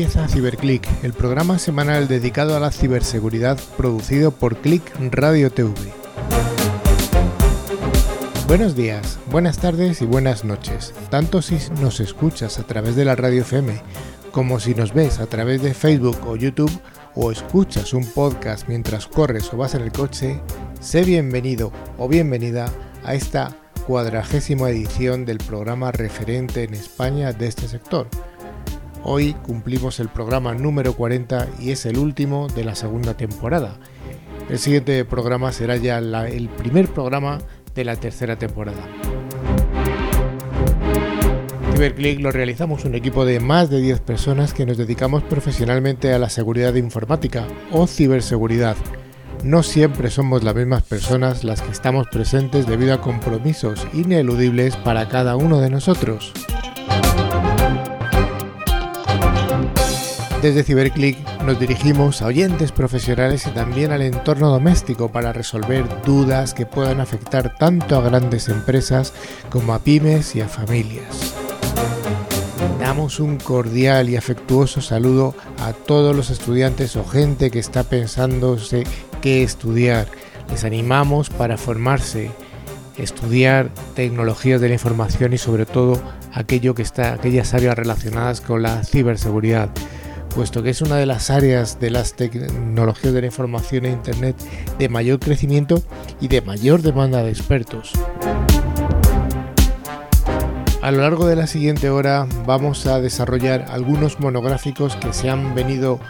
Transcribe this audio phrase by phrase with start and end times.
[0.00, 5.74] Empieza Ciberclick, el programa semanal dedicado a la ciberseguridad producido por Click Radio TV.
[8.48, 13.14] Buenos días, buenas tardes y buenas noches, tanto si nos escuchas a través de la
[13.14, 13.78] radio FM
[14.32, 16.72] como si nos ves a través de Facebook o YouTube
[17.14, 20.40] o escuchas un podcast mientras corres o vas en el coche,
[20.80, 22.72] sé bienvenido o bienvenida
[23.04, 23.54] a esta
[23.86, 28.08] cuadragésima edición del programa referente en España de este sector.
[29.02, 33.78] Hoy cumplimos el programa número 40 y es el último de la segunda temporada.
[34.48, 37.38] El siguiente programa será ya el primer programa
[37.74, 38.82] de la tercera temporada.
[41.72, 46.18] CyberClick lo realizamos un equipo de más de 10 personas que nos dedicamos profesionalmente a
[46.18, 48.76] la seguridad informática o ciberseguridad.
[49.44, 55.08] No siempre somos las mismas personas las que estamos presentes debido a compromisos ineludibles para
[55.08, 56.34] cada uno de nosotros.
[60.42, 66.54] Desde CyberClick nos dirigimos a oyentes profesionales y también al entorno doméstico para resolver dudas
[66.54, 69.12] que puedan afectar tanto a grandes empresas
[69.50, 71.34] como a pymes y a familias.
[72.80, 78.84] Damos un cordial y afectuoso saludo a todos los estudiantes o gente que está pensándose
[79.20, 80.06] qué estudiar.
[80.50, 82.30] Les animamos para formarse,
[82.96, 86.00] estudiar tecnologías de la información y sobre todo
[86.32, 89.68] aquello que está, aquellas áreas relacionadas con la ciberseguridad,
[90.34, 94.36] puesto que es una de las áreas de las tecnologías de la información e Internet
[94.78, 95.82] de mayor crecimiento
[96.20, 97.92] y de mayor demanda de expertos.
[100.82, 105.54] A lo largo de la siguiente hora vamos a desarrollar algunos monográficos que se han
[105.54, 106.00] venido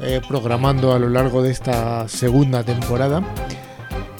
[0.00, 3.22] eh, programando a lo largo de esta segunda temporada.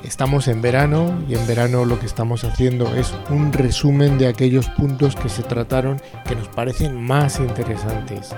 [0.02, 4.68] Estamos en verano y en verano lo que estamos haciendo es un resumen de aquellos
[4.68, 8.34] puntos que se trataron que nos parecen más interesantes.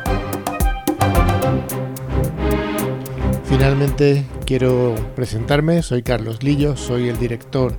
[3.56, 7.76] Finalmente quiero presentarme, soy Carlos Lillo, soy el director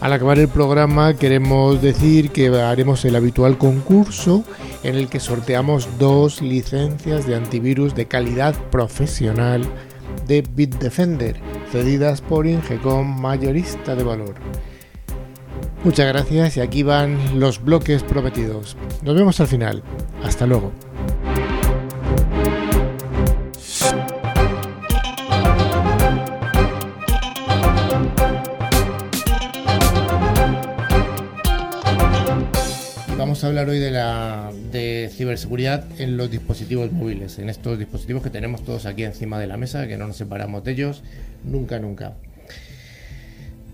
[0.00, 4.44] Al acabar el programa queremos decir que haremos el habitual concurso
[4.82, 9.62] en el que sorteamos dos licencias de antivirus de calidad profesional
[10.26, 11.36] de Bitdefender,
[11.70, 14.34] cedidas por Ingecom mayorista de valor.
[15.84, 18.76] Muchas gracias y aquí van los bloques prometidos.
[19.02, 19.82] Nos vemos al final.
[20.22, 20.72] Hasta luego.
[33.64, 38.62] Hablar hoy de la de ciberseguridad en los dispositivos móviles, en estos dispositivos que tenemos
[38.62, 41.02] todos aquí encima de la mesa, que no nos separamos de ellos
[41.44, 42.12] nunca, nunca.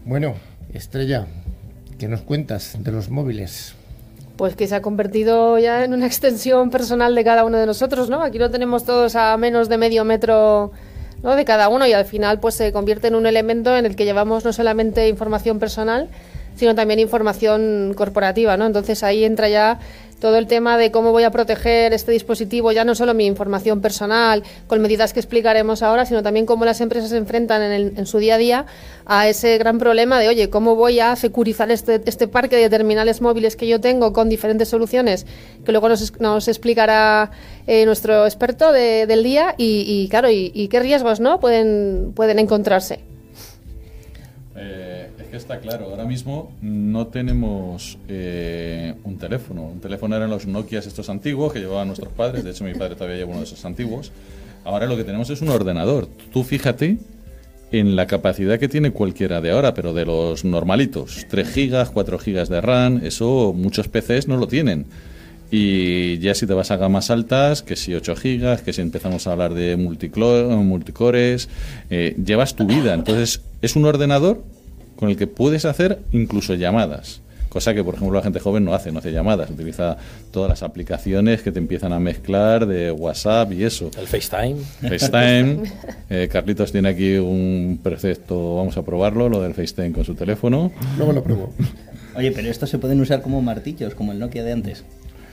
[0.05, 0.35] Bueno,
[0.73, 1.27] Estrella,
[2.01, 3.75] ¿Qué nos cuentas de los móviles?
[4.39, 8.09] Pues que se ha convertido ya en una extensión personal de cada uno de nosotros,
[8.09, 8.23] ¿no?
[8.23, 10.73] Aquí lo tenemos todos a menos de medio metro
[11.23, 11.37] ¿no?
[11.37, 14.07] de cada uno y al final pues se convierte en un elemento en el que
[14.07, 16.09] llevamos no solamente información personal,
[16.61, 18.67] sino también información corporativa, ¿no?
[18.67, 19.79] Entonces ahí entra ya
[20.21, 23.81] todo el tema de cómo voy a proteger este dispositivo, ya no solo mi información
[23.81, 28.19] personal, con medidas que explicaremos ahora, sino también cómo las empresas se enfrentan en, su
[28.19, 28.67] día a día
[29.07, 33.23] a ese gran problema de, oye, cómo voy a securizar este, este parque de terminales
[33.23, 35.25] móviles que yo tengo con diferentes soluciones,
[35.65, 37.31] que luego nos, explicará
[37.67, 41.41] eh, nuestro experto del día y, claro, y, qué riesgos ¿no?
[41.41, 43.01] pueden, pueden encontrarse.
[44.55, 45.00] Eh,
[45.31, 49.63] que está claro, ahora mismo no tenemos eh, un teléfono.
[49.63, 52.95] Un teléfono eran los Nokia estos antiguos que llevaban nuestros padres, de hecho mi padre
[52.95, 54.13] todavía lleva uno de esos antiguos.
[54.65, 56.09] Ahora lo que tenemos es un ordenador.
[56.33, 56.99] Tú fíjate
[57.73, 61.27] en la capacidad que tiene cualquiera de ahora, pero de los normalitos.
[61.31, 64.87] 3 gigas, 4 gigas de RAM, eso muchos PCs no lo tienen.
[65.53, 69.27] Y ya si te vas a gamas altas, que si 8 gigas, que si empezamos
[69.27, 71.49] a hablar de multicores,
[71.91, 72.95] eh, llevas tu vida.
[72.95, 74.43] Entonces, es un ordenador
[75.01, 77.23] con el que puedes hacer incluso llamadas.
[77.49, 79.97] cosa que por ejemplo la gente joven no hace, no hace llamadas, utiliza
[80.31, 83.91] todas las aplicaciones que te empiezan a mezclar de WhatsApp y eso.
[83.99, 84.57] El FaceTime.
[84.89, 85.63] FaceTime.
[86.13, 90.73] Eh, Carlitos tiene aquí un precepto, vamos a probarlo, lo del FaceTime con su teléfono.
[90.97, 91.53] Luego lo pruebo.
[92.17, 94.85] Oye, pero estos se pueden usar como martillos, como el Nokia de antes.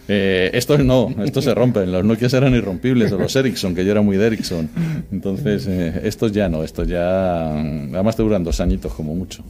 [0.07, 1.91] Eh, estos no, estos se rompen.
[1.91, 4.69] Los Nokia eran irrompibles, o los Ericsson, que yo era muy de Ericsson.
[5.11, 7.51] Entonces, eh, estos ya no, estos ya.
[7.51, 9.43] Además te duran dos añitos como mucho.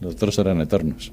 [0.00, 1.12] Los otros eran eternos.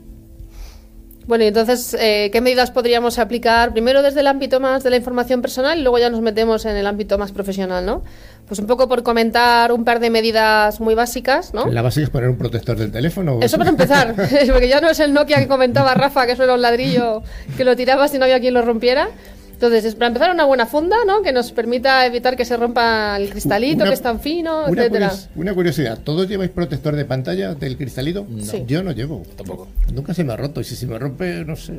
[1.27, 3.73] Bueno, y entonces, eh, ¿qué medidas podríamos aplicar?
[3.73, 6.75] Primero desde el ámbito más de la información personal y luego ya nos metemos en
[6.75, 8.03] el ámbito más profesional, ¿no?
[8.47, 11.65] Pues un poco por comentar un par de medidas muy básicas, ¿no?
[11.67, 13.39] La básica es poner un protector del teléfono.
[13.41, 14.13] Eso para empezar,
[14.51, 17.23] porque ya no es el Nokia que comentaba Rafa, que eso era un ladrillo
[17.57, 19.07] que lo tirabas y no había quien lo rompiera.
[19.53, 21.21] Entonces, es para empezar una buena funda, ¿no?
[21.23, 24.81] Que nos permita evitar que se rompa el cristalito, Una- que es tan fino, una,
[24.83, 25.07] etcétera.
[25.09, 28.27] curios- una curiosidad, ¿todos lleváis protector de pantalla del cristalito?
[28.43, 28.65] Sí.
[28.67, 29.23] Yo no llevo.
[29.37, 29.69] Tampoco.
[29.93, 31.73] Nunca se me ha roto y si se me rompe, no sé.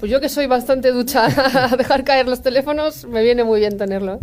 [0.00, 1.26] Pues yo que soy bastante ducha
[1.70, 4.18] a dejar caer los teléfonos, me viene muy bien tenerlo.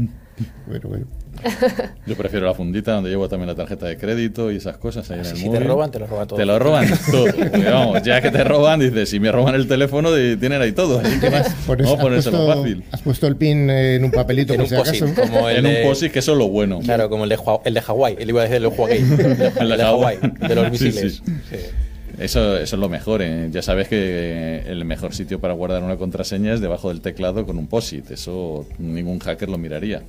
[0.68, 1.06] Bueno, bueno.
[2.06, 5.20] Yo prefiero la fundita donde llevo también la tarjeta de crédito y esas cosas ahí
[5.20, 6.38] en el Si te roban, te lo roban todo.
[6.40, 7.26] Te lo roban todo.
[7.26, 10.72] Porque, vamos, ya que te roban, dices, si me roban el teléfono, de- tienen ahí
[10.72, 11.00] todo.
[11.00, 11.30] Así que
[11.68, 12.84] Pones- vamos a has, ponérselo puesto, fácil.
[12.92, 15.22] has puesto el pin en un papelito En por un si posit, acaso.
[15.32, 16.80] como el En de- un POSIT, que eso es lo bueno.
[16.80, 18.16] Claro, como el de, el de Hawái.
[18.20, 19.00] Él iba a decir el de Huawei.
[19.60, 20.18] El de, Hawái,
[20.48, 21.22] de los Sí, misiles.
[21.26, 21.34] sí.
[21.50, 21.58] Sí.
[22.22, 23.22] Eso, eso es lo mejor.
[23.22, 23.50] ¿eh?
[23.52, 27.58] Ya sabes que el mejor sitio para guardar una contraseña es debajo del teclado con
[27.58, 28.12] un POSIT.
[28.12, 30.04] Eso ningún hacker lo miraría.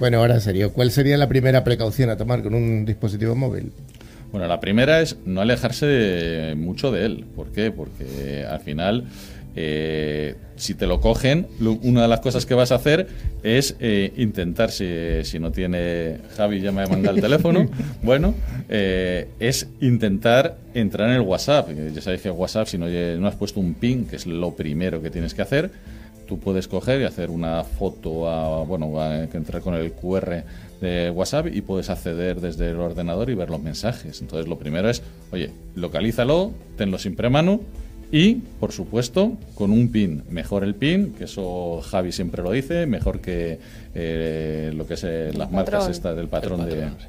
[0.00, 3.72] Bueno, ahora en serio, ¿cuál sería la primera precaución a tomar con un dispositivo móvil?
[4.32, 7.24] Bueno, la primera es no alejarse mucho de él.
[7.36, 7.70] ¿Por qué?
[7.70, 9.04] Porque al final,
[9.58, 13.06] eh, si te lo cogen, lo- una de las cosas que vas a hacer
[13.42, 14.86] es eh, intentar, si,
[15.24, 17.66] si no tiene Javi, ya me ha mandado el teléfono,
[18.02, 18.34] bueno,
[18.68, 21.70] eh, es intentar entrar en el WhatsApp.
[21.70, 24.54] Eh, Ya sabéis que WhatsApp, si no, no has puesto un pin, que es lo
[24.54, 25.70] primero que tienes que hacer,
[26.28, 30.42] tú puedes coger y hacer una foto, a, bueno, a- entrar con el QR
[30.80, 34.20] de WhatsApp y puedes acceder desde el ordenador y ver los mensajes.
[34.20, 37.60] Entonces, lo primero es, oye, localízalo, tenlo siempre a mano
[38.12, 40.22] y, por supuesto, con un pin.
[40.30, 43.58] Mejor el pin, que eso Javi siempre lo dice, mejor que
[43.94, 45.90] eh, lo que es eh, las marcas patrón.
[45.90, 47.02] estas del patrón, El patrón, de...
[47.02, 47.08] sí.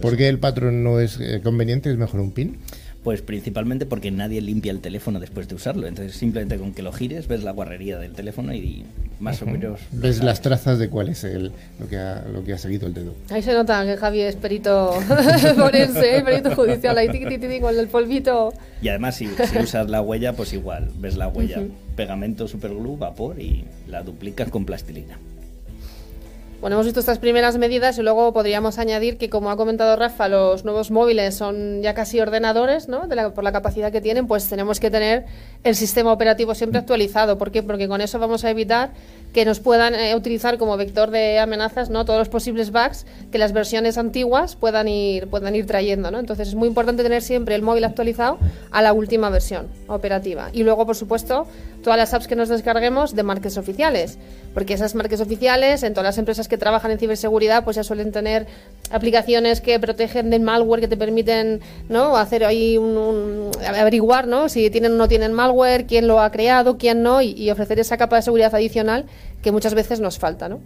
[0.00, 1.90] ¿Por qué el patrón no es eh, conveniente?
[1.90, 2.56] ¿Es mejor un pin?
[3.04, 5.86] Pues principalmente porque nadie limpia el teléfono después de usarlo.
[5.86, 8.84] Entonces simplemente con que lo gires ves la guarrería del teléfono y
[9.20, 9.78] más o menos...
[9.92, 12.94] Ves las trazas de cuál es el, lo, que ha, lo que ha seguido el
[12.94, 13.14] dedo.
[13.30, 14.92] Ahí se nota que Javi es perito
[15.56, 16.22] forense, ¿eh?
[16.24, 18.52] perito judicial, ahí tiqui, tiqui, tiqui, con el polvito.
[18.80, 21.62] Y además si, si usas la huella, pues igual, ves la huella.
[21.96, 25.18] Pegamento, superglue, vapor y la duplicas con plastilina.
[26.64, 30.28] Bueno, hemos visto estas primeras medidas y luego podríamos añadir que, como ha comentado Rafa,
[30.28, 33.06] los nuevos móviles son ya casi ordenadores, ¿no?
[33.06, 35.26] De la- por la capacidad que tienen, pues tenemos que tener
[35.62, 37.36] el sistema operativo siempre actualizado.
[37.36, 37.62] ¿Por qué?
[37.62, 38.92] Porque con eso vamos a evitar
[39.34, 42.04] que nos puedan eh, utilizar como vector de amenazas, ¿no?
[42.04, 46.20] Todos los posibles bugs que las versiones antiguas puedan ir, puedan ir trayendo, ¿no?
[46.20, 48.38] Entonces es muy importante tener siempre el móvil actualizado
[48.70, 50.50] a la última versión operativa.
[50.52, 51.48] Y luego, por supuesto,
[51.82, 54.18] todas las apps que nos descarguemos de marcas oficiales,
[54.54, 58.12] porque esas marcas oficiales en todas las empresas que trabajan en ciberseguridad pues ya suelen
[58.12, 58.46] tener
[58.90, 64.70] aplicaciones que protegen del malware que te permiten no hacer ahí un, averiguar no si
[64.70, 68.16] tienen o no tienen malware quién lo ha creado quién no y ofrecer esa capa
[68.16, 69.06] de seguridad adicional
[69.42, 70.60] que muchas veces nos falta no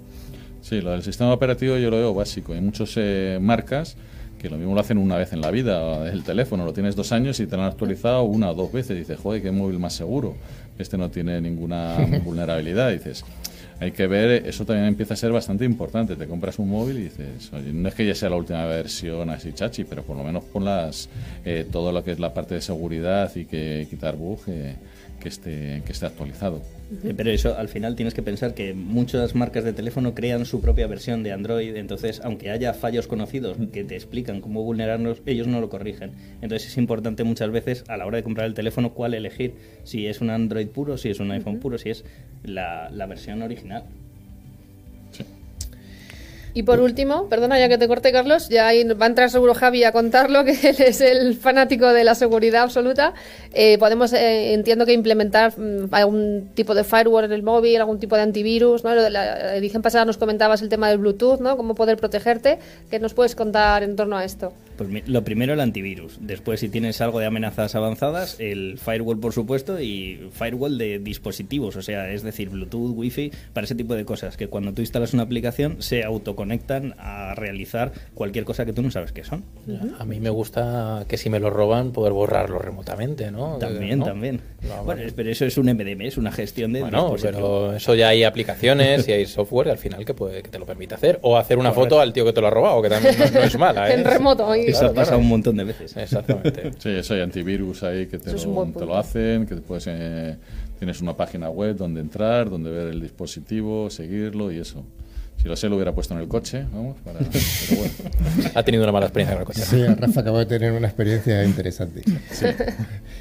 [0.60, 2.52] Sí, lo del sistema operativo yo lo veo básico.
[2.52, 3.96] Hay muchas eh, marcas
[4.38, 6.10] que lo mismo lo hacen una vez en la vida.
[6.10, 8.96] El teléfono lo tienes dos años y te lo han actualizado una o dos veces.
[8.96, 10.36] Dices, joder, qué móvil más seguro.
[10.78, 12.90] Este no tiene ninguna vulnerabilidad.
[12.90, 13.24] dices,
[13.80, 16.16] hay que ver, eso también empieza a ser bastante importante.
[16.16, 19.30] Te compras un móvil y dices, oye, no es que ya sea la última versión
[19.30, 21.08] así chachi, pero por lo menos ponlas
[21.44, 24.76] eh, todo lo que es la parte de seguridad y que quitar bugs eh,
[25.20, 26.60] que, esté, que esté actualizado.
[27.04, 30.61] Eh, Pero eso al final tienes que pensar que muchas marcas de teléfono crean su
[30.61, 35.47] propia versión de Android, entonces aunque haya fallos conocidos que te explican cómo vulnerarlos, ellos
[35.47, 36.12] no lo corrigen.
[36.40, 39.54] Entonces es importante muchas veces a la hora de comprar el teléfono cuál elegir,
[39.85, 42.04] si es un Android puro, si es un iPhone puro, si es
[42.42, 43.85] la, la versión original.
[46.58, 49.54] Y por último perdona ya que te corte Carlos ya ahí va a entrar seguro
[49.54, 53.14] Javi a contarlo que él es el fanático de la seguridad absoluta.
[53.54, 58.00] Eh, podemos eh, entiendo que implementar mm, algún tipo de firewall en el móvil algún
[58.00, 58.92] tipo de antivirus ¿no?
[58.92, 62.58] La edición pasada nos comentabas el tema del Bluetooth no cómo poder protegerte.
[62.90, 66.16] Qué nos puedes contar en torno a esto Pues mi- lo primero el antivirus.
[66.20, 71.76] Después, si tienes algo de amenazas avanzadas, el firewall, por supuesto, y firewall de dispositivos,
[71.76, 75.12] o sea, es decir, Bluetooth, Wi-Fi, para ese tipo de cosas, que cuando tú instalas
[75.14, 79.44] una aplicación se autoconectan a realizar cualquier cosa que tú no sabes qué son.
[79.99, 83.58] A mí me gusta que si me lo roban, poder borrarlo remotamente, ¿no?
[83.58, 84.04] También, ¿No?
[84.06, 84.40] también.
[84.62, 88.08] No, bueno, pero eso es un MDM, es una gestión de Bueno, pero eso ya
[88.08, 91.18] hay aplicaciones y hay software al final que, puede, que te lo permite hacer.
[91.23, 91.97] O hacer una Correcto.
[91.97, 93.88] foto al tío que te lo ha robado, que también no, no es mala.
[93.90, 93.94] ¿eh?
[93.94, 94.54] En remoto.
[94.54, 95.96] y- Eso ha pasado un montón de veces.
[95.96, 96.72] Exactamente.
[96.78, 100.37] Sí, eso hay antivirus ahí que te, lo hacen, que después eh,
[100.78, 104.84] tienes una página web donde entrar, donde ver el dispositivo, seguirlo y eso.
[105.40, 107.92] Si lo sé, lo hubiera puesto en el coche, vamos, para, pero bueno.
[108.54, 109.62] Ha tenido una mala experiencia con el coche.
[109.62, 112.02] Sí, Rafa acaba de tener una experiencia interesante.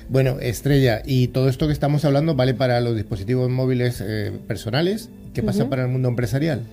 [0.09, 5.09] Bueno, Estrella, y todo esto que estamos hablando vale para los dispositivos móviles eh, personales.
[5.33, 6.63] ¿Qué pasa para el mundo empresarial?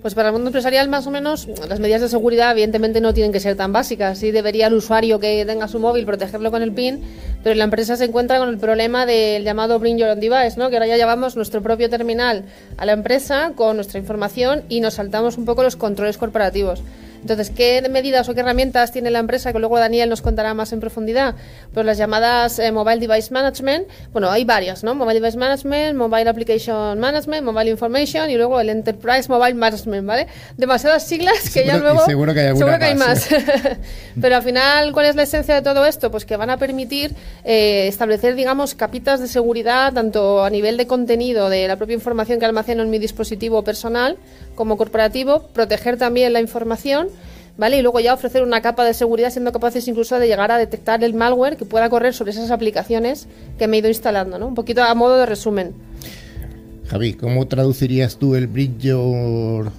[0.00, 3.32] Pues para el mundo empresarial, más o menos, las medidas de seguridad evidentemente no tienen
[3.32, 4.18] que ser tan básicas.
[4.18, 7.02] Sí debería el usuario que tenga su móvil protegerlo con el PIN,
[7.42, 10.70] pero la empresa se encuentra con el problema del llamado Bring Your Own Device, ¿no?
[10.70, 12.44] que ahora ya llevamos nuestro propio terminal
[12.76, 16.80] a la empresa con nuestra información y nos saltamos un poco los controles corporativos.
[17.20, 20.72] Entonces, ¿qué medidas o qué herramientas tiene la empresa que luego Daniel nos contará más
[20.72, 21.34] en profundidad?
[21.74, 23.86] Pues las llamadas eh, Mobile Device Management.
[24.12, 24.94] Bueno, hay varias, ¿no?
[24.94, 30.26] Mobile Device Management, Mobile Application Management, Mobile Information y luego el Enterprise Mobile Management, ¿vale?
[30.56, 32.06] Demasiadas siglas que ya Seguro- y luego...
[32.06, 33.30] seguro que hay seguro que hay más.
[33.30, 33.42] más.
[34.20, 36.10] Pero al final, ¿cuál es la esencia de todo esto?
[36.10, 37.12] Pues que van a permitir
[37.44, 42.38] eh, establecer, digamos, capitas de seguridad, tanto a nivel de contenido de la propia información
[42.38, 44.16] que almaceno en mi dispositivo personal
[44.58, 47.08] como corporativo, proteger también la información.
[47.56, 47.76] ¿Vale?
[47.78, 51.02] Y luego ya ofrecer una capa de seguridad siendo capaces incluso de llegar a detectar
[51.02, 53.26] el malware que pueda correr sobre esas aplicaciones
[53.58, 54.46] que me he ido instalando, ¿no?
[54.46, 55.74] Un poquito a modo de resumen.
[56.86, 59.72] Javi, ¿cómo traducirías tú el Bring Your,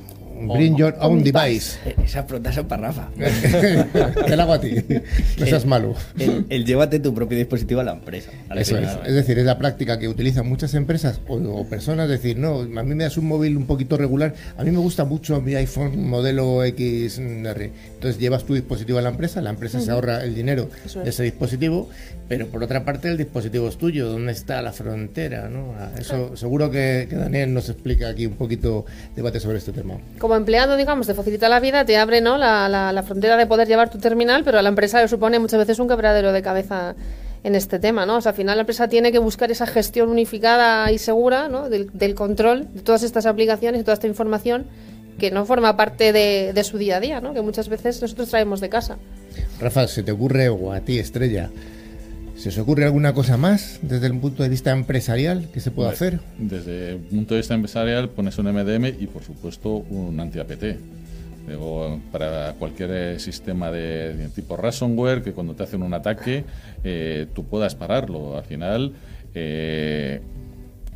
[0.47, 1.77] bring your Own Device?
[1.85, 3.09] Eh, Esa pregunta es para Rafa.
[4.25, 4.75] Te la hago a ti.
[5.39, 5.95] No seas malo.
[6.17, 8.31] El, el llévate tu propio dispositivo a la empresa.
[8.49, 8.89] al Eso es.
[9.05, 12.09] Es decir, es la práctica que utilizan muchas empresas o, o personas.
[12.09, 14.33] Decir, no, a mí me das un móvil un poquito regular.
[14.57, 17.61] A mí me gusta mucho mi iPhone modelo XR.
[17.93, 21.07] Entonces llevas tu dispositivo a la empresa, la empresa se ahorra el dinero de es.
[21.15, 21.89] ese dispositivo,
[22.27, 24.09] pero por otra parte el dispositivo es tuyo.
[24.09, 25.47] ¿Dónde está la frontera?
[25.49, 25.73] ¿no?
[25.77, 29.95] Ah, Eso seguro que, que Daniel nos explica aquí un poquito debate sobre este tema.
[30.29, 32.37] Como empleado, digamos, te facilita la vida, te abre ¿no?
[32.37, 35.57] la, la- frontera de poder llevar tu terminal, pero a la empresa le supone muchas
[35.57, 36.93] veces un quebradero de cabeza
[37.43, 38.17] en este tema, ¿no?
[38.19, 41.67] O al final la empresa tiene que buscar esa gestión unificada y segura, ¿no?
[41.67, 44.67] Del, del control de todas estas aplicaciones y toda esta información
[45.17, 47.33] que no forma parte de, de su día a día, ¿no?
[47.33, 48.97] Que muchas veces nosotros traemos de casa.
[49.59, 51.49] Rafa, ¿se te ocurre, o a ti, Estrella,
[52.39, 55.89] ¿se os ocurre alguna cosa más desde el punto de vista empresarial que se pueda
[55.89, 56.21] hacer?
[56.37, 60.63] Desde el punto de vista empresarial pones un MDM y por supuesto un anti-APT.
[61.47, 66.45] Luego, para cualquier eh, sistema de, de tipo ransomware que cuando te hacen un ataque
[66.83, 68.37] eh, tú puedas pararlo.
[68.37, 68.93] Al final,
[69.33, 70.21] eh,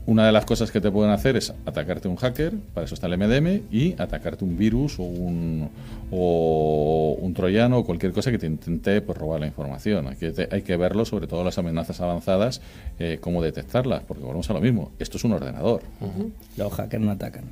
[0.06, 3.08] una de las cosas que te pueden hacer es atacarte un hacker, para eso está
[3.08, 5.70] el MDM, y atacarte un virus o un,
[6.12, 10.08] o un troyano o cualquier cosa que te intente pues, robar la información.
[10.08, 12.62] Hay que, te- hay que verlo, sobre todo las amenazas avanzadas,
[13.00, 14.92] eh, cómo detectarlas, porque volvemos a lo mismo.
[15.00, 15.82] Esto es un ordenador.
[16.58, 17.44] Los hackers no atacan.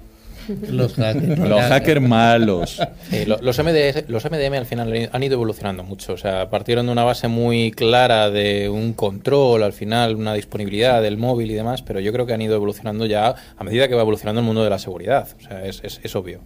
[0.70, 1.40] Los hackers.
[1.40, 2.82] Los hackers malos.
[3.10, 6.14] Sí, los, los MDM al final han ido evolucionando mucho.
[6.14, 11.02] O sea, partieron de una base muy clara de un control, al final una disponibilidad
[11.02, 13.96] del móvil y demás, pero yo creo que han ido evolucionando ya a medida que
[13.96, 15.28] va evolucionando el mundo de la seguridad.
[15.40, 16.42] O sea, es, es, es obvio.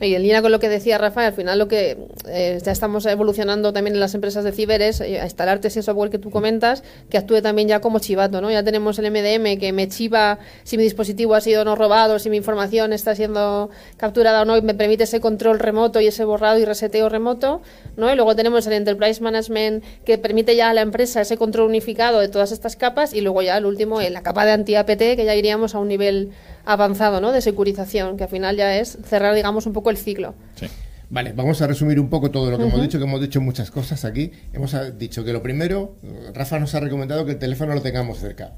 [0.00, 3.04] Y en línea con lo que decía Rafa, al final lo que eh, ya estamos
[3.06, 6.84] evolucionando también en las empresas de ciber es eh, instalarte ese software que tú comentas,
[7.10, 8.50] que actúe también ya como chivato, ¿no?
[8.50, 12.30] Ya tenemos el MDM que me chiva si mi dispositivo ha sido no robado, si
[12.30, 16.24] mi información está siendo capturada o no, y me permite ese control remoto y ese
[16.24, 17.60] borrado y reseteo remoto,
[17.96, 18.12] ¿no?
[18.12, 22.20] Y luego tenemos el Enterprise Management que permite ya a la empresa ese control unificado
[22.20, 25.34] de todas estas capas y luego ya el último, la capa de anti-APT, que ya
[25.34, 26.30] iríamos a un nivel
[26.68, 27.32] avanzado, ¿no?
[27.32, 30.34] De securización, que al final ya es cerrar, digamos, un poco el ciclo.
[30.54, 30.66] Sí.
[31.10, 33.70] Vale, vamos a resumir un poco todo lo que hemos dicho, que hemos dicho muchas
[33.70, 34.30] cosas aquí.
[34.52, 35.96] Hemos dicho que lo primero,
[36.34, 38.52] Rafa nos ha recomendado que el teléfono lo tengamos cerca.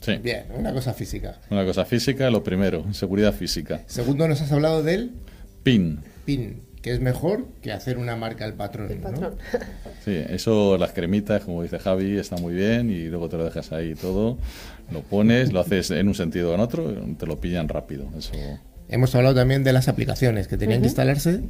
[0.00, 0.16] Sí.
[0.22, 1.40] Bien, una cosa física.
[1.50, 3.80] Una cosa física, lo primero, seguridad física.
[3.86, 5.14] Segundo, nos has hablado del
[5.64, 5.98] PIN.
[6.24, 8.88] PIN, que es mejor que hacer una marca al patrón.
[8.88, 9.10] El ¿no?
[9.10, 9.34] patrón.
[10.04, 13.72] Sí, eso, las cremitas, como dice Javi, está muy bien y luego te lo dejas
[13.72, 14.38] ahí todo,
[14.90, 18.06] lo pones, lo haces en un sentido o en otro, te lo pillan rápido.
[18.16, 18.32] Eso.
[18.88, 21.40] Hemos hablado también de las aplicaciones que tenían que instalarse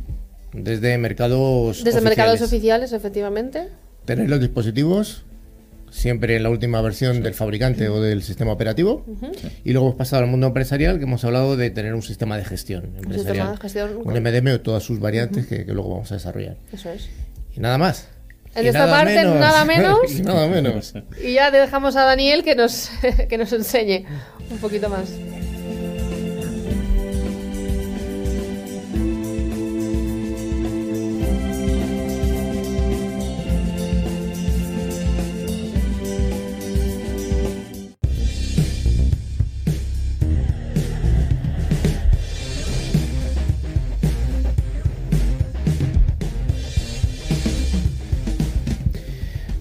[0.52, 2.92] desde mercados Desde mercados oficiales.
[2.92, 3.68] efectivamente.
[4.04, 5.24] Tener los dispositivos
[5.90, 9.04] siempre en la última versión del fabricante o del sistema operativo.
[9.64, 12.44] Y luego hemos pasado al mundo empresarial, que hemos hablado de tener un sistema de
[12.44, 13.52] gestión empresarial.
[13.52, 13.90] de gestión.
[14.04, 16.56] Un MDM o todas sus variantes que, que luego vamos a desarrollar.
[16.72, 17.08] Eso es.
[17.54, 18.08] Y nada más.
[18.56, 19.34] En esta nada parte, menos.
[19.40, 19.98] nada menos.
[20.10, 20.94] y nada menos.
[21.22, 22.90] Y ya dejamos a Daniel que nos,
[23.28, 24.04] que nos enseñe
[24.50, 25.10] un poquito más.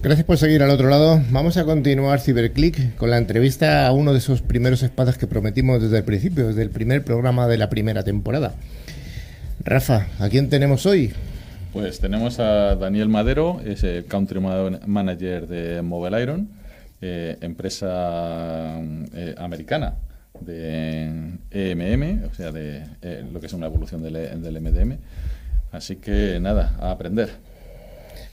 [0.06, 1.20] Gracias por seguir al otro lado.
[1.30, 5.82] Vamos a continuar Ciberclick con la entrevista a uno de esos primeros espadas que prometimos
[5.82, 8.54] desde el principio, desde el primer programa de la primera temporada.
[9.64, 11.12] Rafa, ¿a quién tenemos hoy?
[11.72, 16.50] Pues tenemos a Daniel Madero, es el Country Ma- Manager de Mobile Iron,
[17.02, 18.78] eh, empresa
[19.12, 19.94] eh, americana
[20.40, 24.98] de EMM, o sea, de eh, lo que es una evolución del, E- del MDM.
[25.72, 27.28] Así que nada, a aprender.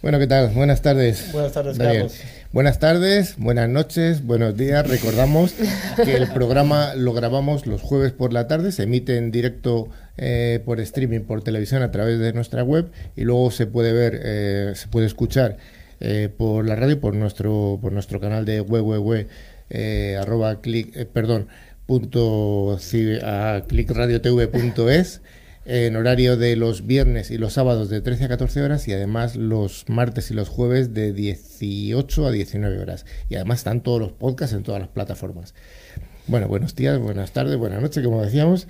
[0.04, 0.50] Bueno, ¿qué tal?
[0.50, 1.32] Buenas tardes.
[1.32, 2.02] Buenas tardes, Daniel.
[2.02, 2.20] Carlos.
[2.52, 4.86] Buenas tardes, buenas noches, buenos días.
[4.86, 5.56] Recordamos
[5.96, 10.62] que el programa lo grabamos los jueves por la tarde, se emite en directo eh,
[10.66, 14.74] por streaming, por televisión a través de nuestra web y luego se puede ver, eh,
[14.76, 15.56] se puede escuchar
[16.02, 19.26] eh, por la radio, por nuestro, por nuestro canal de www.
[19.70, 21.48] Eh, arroba click, eh, perdón,
[21.86, 22.78] punto,
[23.24, 25.22] a clickradiotv.es
[25.66, 29.36] en horario de los viernes y los sábados de 13 a 14 horas y además
[29.36, 33.06] los martes y los jueves de 18 a 19 horas.
[33.30, 35.54] Y además están todos los podcasts en todas las plataformas.
[36.28, 38.68] Bueno, buenos días, buenas tardes, buenas noches, como decíamos.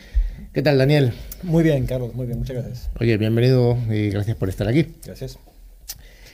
[0.54, 1.14] ¿Qué tal, Daniel?
[1.44, 2.90] Muy bien, Carlos, muy bien, muchas gracias.
[3.00, 4.88] Oye, bienvenido y gracias por estar aquí.
[5.06, 5.38] Gracias.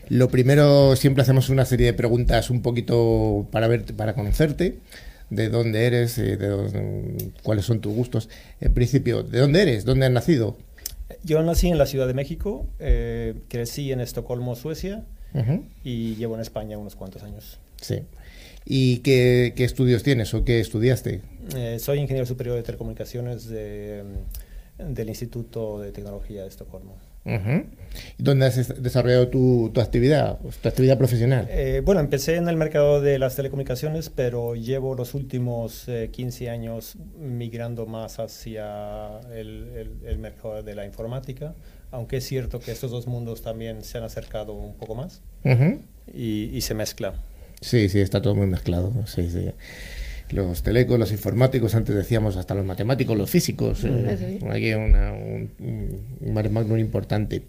[0.08, 4.80] Lo primero, siempre hacemos una serie de preguntas un poquito para ver, para conocerte,
[5.30, 8.30] de dónde eres, eh, de dónde- cuáles son tus gustos.
[8.62, 9.86] En principio, ¿de dónde eres?
[9.86, 10.58] ¿Dónde has nacido?
[11.24, 15.04] Yo nací en la Ciudad de México, eh, crecí en Estocolmo, Suecia,
[15.84, 17.60] y llevo en España unos cuantos años.
[17.82, 18.02] Sí.
[18.66, 21.22] ¿Y qué, qué estudios tienes o qué estudiaste?
[21.56, 24.18] Eh, soy ingeniero superior de telecomunicaciones de, mm,
[24.80, 26.96] del Instituto de Tecnología de Estocolmo.
[27.26, 31.48] ¿Y ¿Dónde has es- desarrollado tu, tu actividad, tu actividad profesional?
[31.52, 36.50] Eh, bueno, empecé en el mercado de las telecomunicaciones, pero llevo los últimos eh, 15
[36.50, 41.54] años migrando más hacia el, el- el mercado de la informática,
[41.92, 45.22] aunque es cierto que estos dos mundos también se han acercado un poco más
[46.14, 47.14] y, y se mezcla.
[47.62, 48.92] Sí, sí, está todo muy mezclado.
[49.06, 49.52] Sí, sí.
[50.32, 53.84] Los telecos, los informáticos, antes decíamos hasta los matemáticos, los físicos.
[53.84, 57.44] eh, hay una, un, un mare magnum importante.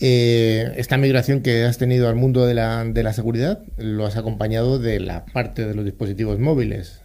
[0.00, 4.16] Eh, esta migración que has tenido al mundo de la, de la seguridad lo has
[4.16, 7.00] acompañado de la parte de los dispositivos móviles.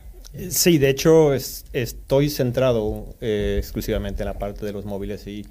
[0.50, 5.46] Sí, de hecho es- estoy centrado eh, exclusivamente en la parte de los móviles y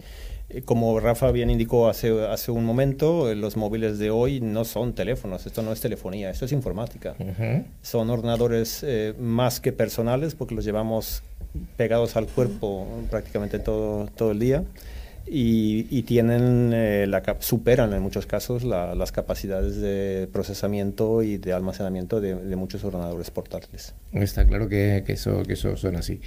[0.65, 4.95] como Rafa bien indicó hace, hace un momento, eh, los móviles de hoy no son
[4.95, 7.15] teléfonos, esto no es telefonía, esto es informática.
[7.83, 11.23] Son ordenadores eh, más que personales porque los llevamos
[11.77, 14.63] pegados al cuerpo prácticamente todo, todo el día
[15.27, 21.39] y, y tienen eh, la superan en muchos casos la- las capacidades de procesamiento y
[21.39, 23.95] de almacenamiento de, de muchos ordenadores portátiles.
[24.13, 26.21] Está claro que, que eso, que eso suena así.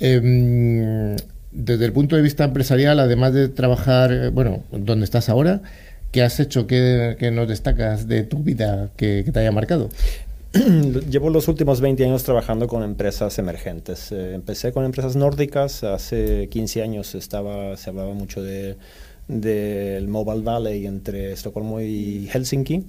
[0.00, 1.14] Em,
[1.54, 5.62] desde el punto de vista empresarial, además de trabajar, eh, bueno, donde estás ahora,
[6.10, 6.66] ¿qué has hecho?
[6.66, 9.88] ¿Qué, qué nos destacas de tu vida que, que te haya marcado?
[11.10, 14.12] Llevo los últimos 20 años trabajando con empresas emergentes.
[14.12, 18.76] Eh, empecé con empresas nórdicas, hace 15 años estaba, se hablaba mucho de,
[19.28, 22.84] del Mobile Valley entre Estocolmo y Helsinki.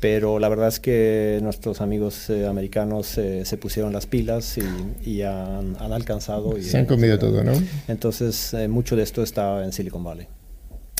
[0.00, 5.08] Pero la verdad es que nuestros amigos eh, americanos eh, se pusieron las pilas y,
[5.10, 6.56] y han, han alcanzado.
[6.56, 7.52] Y Se han comido todo, ¿no?
[7.88, 10.26] Entonces, eh, mucho de esto está en Silicon Valley.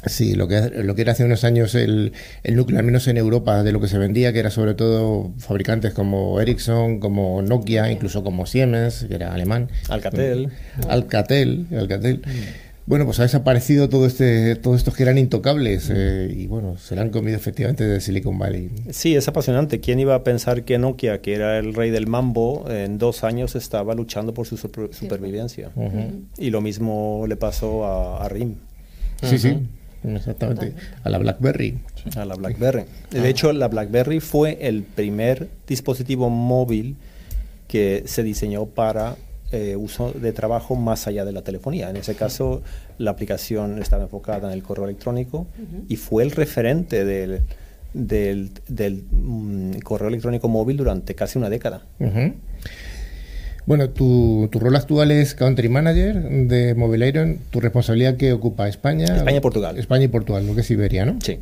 [0.07, 2.13] Sí, lo que, lo que era hace unos años el,
[2.45, 5.33] el núcleo, al menos en Europa, de lo que se vendía, que era sobre todo
[5.39, 9.71] fabricantes como Ericsson, como Nokia, incluso como Siemens, que era alemán.
[9.89, 10.51] Alcatel.
[10.89, 12.23] Alcatel, Alcatel.
[12.89, 16.97] Bueno, pues ha desaparecido todo este, todos estos que eran intocables eh, y bueno, se
[16.97, 18.71] la han comido efectivamente de Silicon Valley.
[18.91, 19.79] Sí, es apasionante.
[19.81, 23.57] ¿Quién iba a pensar que Nokia, que era el rey del mambo, en dos años
[23.57, 25.71] estaba luchando por su super- supervivencia?
[25.77, 26.23] Ujú.
[26.39, 28.55] Y lo mismo le pasó a, a RIM,
[29.23, 29.59] Sí, sí,
[30.05, 30.73] exactamente.
[31.05, 31.79] A la BlackBerry.
[32.17, 32.85] a la BlackBerry.
[33.11, 36.97] De hecho, la BlackBerry fue el primer dispositivo móvil
[37.67, 39.17] que se diseñó para
[39.51, 41.89] eh, uso de trabajo más allá de la telefonía.
[41.89, 42.63] En ese caso,
[42.99, 45.47] la aplicación estaba enfocada en el correo electrónico
[45.89, 47.43] y fue el referente del,
[47.95, 51.87] del, del, mm, correo electrónico móvil durante casi una década.
[53.65, 57.39] Bueno, tu, tu rol actual es Country Manager de Mobile Iron.
[57.51, 59.17] ¿Tu responsabilidad que ocupa España?
[59.17, 59.79] España y Portugal.
[59.79, 61.19] España y Portugal, lo que es Iberia, ¿no?
[61.23, 61.39] Sí.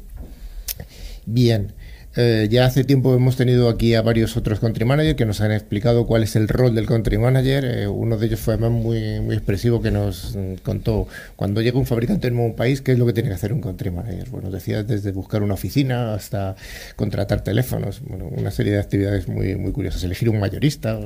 [1.24, 1.72] Bien.
[2.18, 5.52] Eh, ya hace tiempo hemos tenido aquí a varios otros country managers que nos han
[5.52, 7.64] explicado cuál es el rol del country manager.
[7.64, 8.98] Eh, uno de ellos fue además muy,
[9.32, 13.04] expresivo que nos mm, contó cuando llega un fabricante en un país, qué es lo
[13.04, 14.30] que tiene que hacer un country manager.
[14.30, 16.56] Bueno, decía desde buscar una oficina hasta
[16.96, 20.98] contratar teléfonos, bueno, una serie de actividades muy, muy curiosas, elegir un mayorista,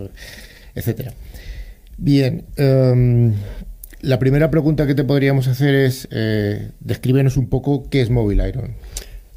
[0.76, 1.12] etcétera.
[1.98, 3.34] Bien, em,
[4.00, 8.48] la primera pregunta que te podríamos hacer es, eh, descríbenos un poco qué es Mobile
[8.48, 8.74] Iron.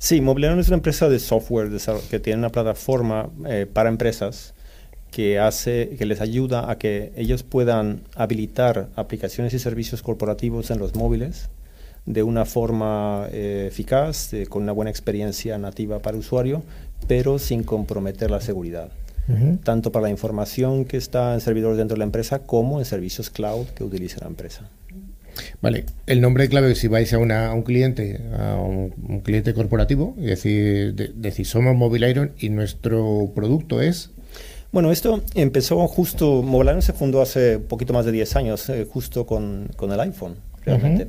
[0.03, 1.69] Sí, Mobiliario es una empresa de software
[2.09, 4.53] que tiene una plataforma eh, para empresas
[5.11, 10.79] que hace que les ayuda a que ellos puedan habilitar aplicaciones y servicios corporativos en
[10.79, 11.47] los móviles
[12.05, 16.63] de una forma eh, eficaz, con una buena experiencia nativa para el usuario,
[17.07, 18.91] pero sin comprometer la seguridad.
[19.63, 23.29] Tanto para la información que está en servidores dentro de la empresa como en servicios
[23.29, 24.69] cloud que utiliza la empresa.
[25.61, 30.25] Vale, el nombre clave si vais a, una, un cliente, a un, cliente corporativo, y
[30.25, 34.11] decir, decir, somos Mobile Iron y nuestro producto es...
[34.71, 38.87] Bueno, esto empezó justo, Mobile Iron se fundó hace poquito más de 10 años, eh,
[38.89, 41.07] justo con, con, el iPhone, realmente.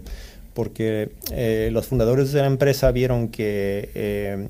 [0.52, 4.48] Porque eh, los fundadores de la empresa vieron que eh,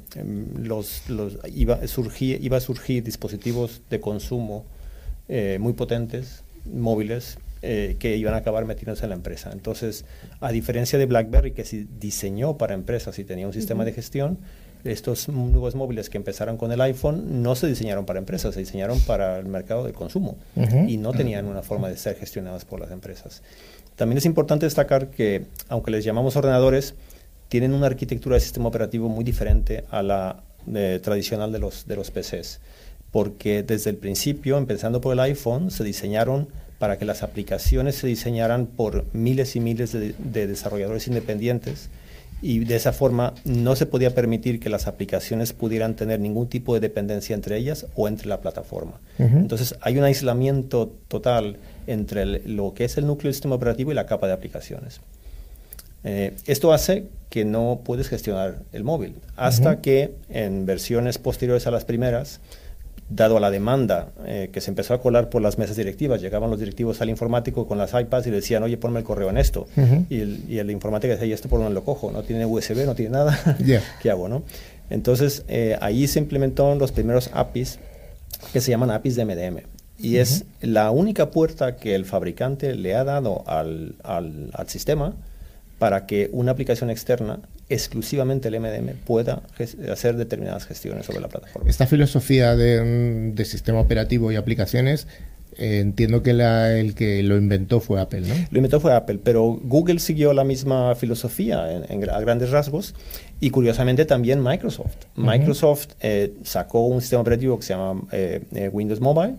[0.60, 4.66] los, los iba, surgir, iba a surgir dispositivos de consumo
[5.58, 9.50] muy potentes, móviles, eh, que iban a acabar metiéndose en la empresa.
[9.52, 10.04] Entonces,
[10.40, 14.38] a diferencia de BlackBerry, que se diseñó para empresas y tenía un sistema de gestión,
[14.84, 19.00] estos nuevos móviles que empezaron con el iPhone no se diseñaron para empresas, se diseñaron
[19.00, 20.36] para el mercado del consumo
[20.86, 23.42] y no tenían una forma de ser gestionadas por las empresas.
[23.96, 26.94] También es importante destacar que, aunque les llamamos ordenadores,
[27.48, 30.42] tienen una arquitectura de sistema operativo muy diferente a la
[30.74, 32.60] eh, tradicional de los, de los PCs,
[33.10, 36.48] porque desde el principio, empezando por el iPhone, se diseñaron
[36.78, 41.88] para que las aplicaciones se diseñaran por miles y miles de, desarrolladores independientes
[42.42, 46.74] y de esa forma no se podía permitir que las aplicaciones pudieran tener ningún tipo
[46.74, 49.00] de dependencia entre ellas o entre la plataforma.
[49.18, 51.56] Entonces hay un aislamiento total
[51.86, 55.00] entre lo que es el núcleo del sistema operativo y la capa de aplicaciones.
[56.04, 61.70] Eh, esto hace que no puedes gestionar el móvil hasta que en versiones posteriores a
[61.70, 62.40] las primeras
[63.08, 66.50] dado a la demanda eh, que se empezó a colar por las mesas directivas, llegaban
[66.50, 69.66] los directivos al informático con las iPads y decían, oye, ponme el correo en esto.
[70.08, 72.10] y, el, y, el, informático decía, ¿y esto por dónde lo cojo?
[72.10, 73.38] No tiene USB, no tiene nada.
[74.02, 74.28] ¿Qué hago?
[74.28, 74.42] no?
[74.90, 77.78] Entonces, eh, ahí se implementaron los primeros APIs
[78.52, 79.60] que se llaman APIs de MDM.
[79.98, 85.14] Y es la única puerta que el fabricante le ha dado al, al, al sistema
[85.78, 89.42] para que una aplicación externa exclusivamente el MDM pueda
[89.90, 91.68] hacer determinadas gestiones sobre la plataforma.
[91.68, 95.06] Esta filosofía de, de sistema operativo y aplicaciones
[95.56, 98.34] eh, entiendo que el que lo inventó fue Apple, ¿no?
[98.50, 102.94] Lo inventó fue Apple, pero Google siguió la misma filosofía en, a grandes rasgos
[103.40, 104.96] y curiosamente también Microsoft.
[105.16, 109.34] Microsoft eh, sacó un sistema operativo que se llama eh, Windows Mobile.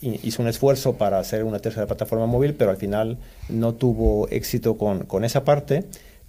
[0.00, 3.18] hizo un esfuerzo para hacer una tercera plataforma móvil, pero al final
[3.48, 5.84] no tuvo éxito con, con esa parte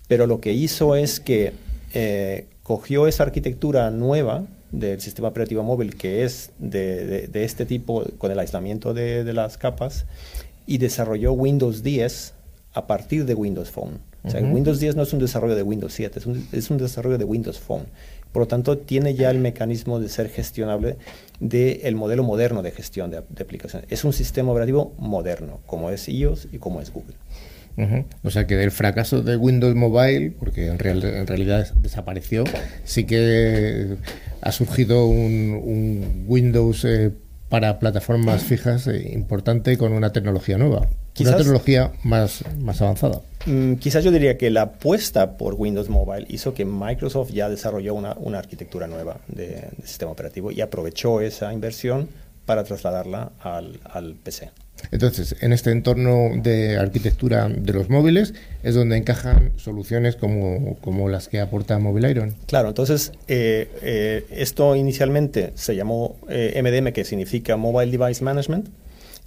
[0.09, 1.53] pero lo que hizo es que
[1.93, 8.31] eh, cogió esa arquitectura nueva del sistema operativo móvil que es de, este tipo con
[8.31, 10.05] el aislamiento de, las capas
[10.65, 12.33] y desarrolló Windows 10
[12.73, 13.99] a partir de Windows Phone.
[14.23, 16.19] O sea, Windows 10 no es un desarrollo de Windows 7,
[16.51, 17.85] es un, desarrollo de Windows Phone.
[18.33, 20.97] Por lo tanto, tiene ya el mecanismo de ser gestionable
[21.39, 23.89] del modelo moderno de gestión de, de aplicaciones.
[23.91, 27.15] Es un sistema operativo moderno, como es iOS y como es Google.
[28.23, 32.43] O sea que del fracaso de Windows Mobile, porque en, realidad desapareció,
[32.83, 33.95] sí que
[34.41, 37.11] ha surgido un, Windows eh,
[37.49, 40.87] para plataformas fijas eh, importante con una tecnología nueva,
[41.19, 43.21] una tecnología más, más avanzada.
[43.45, 47.95] Mm, quizás yo diría que la apuesta por Windows Mobile hizo que Microsoft ya desarrolló
[47.95, 52.09] una, arquitectura nueva de, sistema operativo y aprovechó esa inversión
[52.49, 54.49] para trasladarla al, al PC.
[54.89, 58.33] Entonces, en este entorno de arquitectura de los móviles
[58.63, 62.33] es donde encajan soluciones como, como las que aporta Mobile Iron.
[62.47, 68.69] Claro, entonces eh, eh, esto inicialmente se llamó eh, MDM, que significa Mobile Device Management,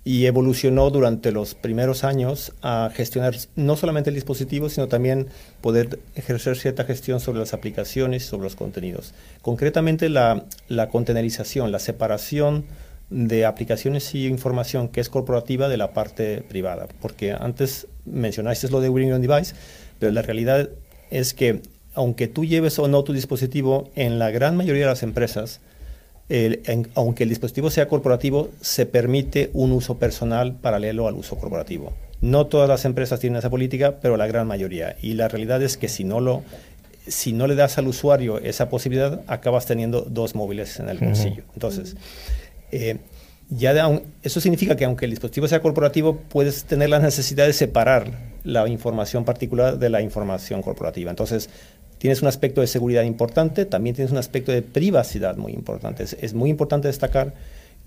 [0.02, 5.28] y evolucionó durante los primeros años a gestionar no solamente el dispositivo, sino también
[5.60, 9.14] poder ejercer cierta gestión sobre las aplicaciones sobre los contenidos.
[9.42, 12.64] Concretamente, la, la containerización, la separación
[13.12, 16.88] de aplicaciones y información que es corporativa de la parte privada.
[17.00, 19.54] Porque antes mencionaste lo de Windows Device,
[19.98, 20.70] pero la realidad
[21.10, 21.60] es que
[21.94, 25.60] aunque tú lleves o no tu dispositivo, en la gran mayoría de las empresas,
[26.94, 31.92] aunque el dispositivo sea corporativo, se permite un uso personal paralelo al uso corporativo.
[32.22, 34.96] No todas las empresas tienen esa política, pero la gran mayoría.
[35.02, 36.42] Y la realidad es que si no lo
[37.06, 41.42] si no le das al usuario esa posibilidad, acabas teniendo dos móviles en el bolsillo.
[41.54, 41.96] Entonces,
[42.72, 42.98] eh,
[43.50, 48.32] ya eso significa que aunque el dispositivo sea corporativo, puedes tener la necesidad de separar
[48.44, 51.10] la información particular de la información corporativa.
[51.10, 51.50] Entonces,
[51.98, 56.02] tienes un aspecto de seguridad importante, también tienes un aspecto de privacidad muy importante.
[56.02, 57.34] Es, muy importante destacar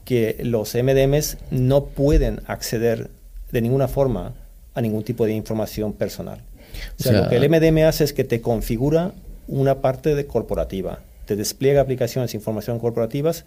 [0.05, 3.09] que los MDMs no pueden acceder
[3.51, 4.35] de ninguna forma
[4.75, 6.41] a ningún tipo de información personal.
[6.99, 9.13] O sea, lo que el MDM hace es que te configura
[9.47, 13.45] una parte de corporativa, te despliega aplicaciones e información corporativas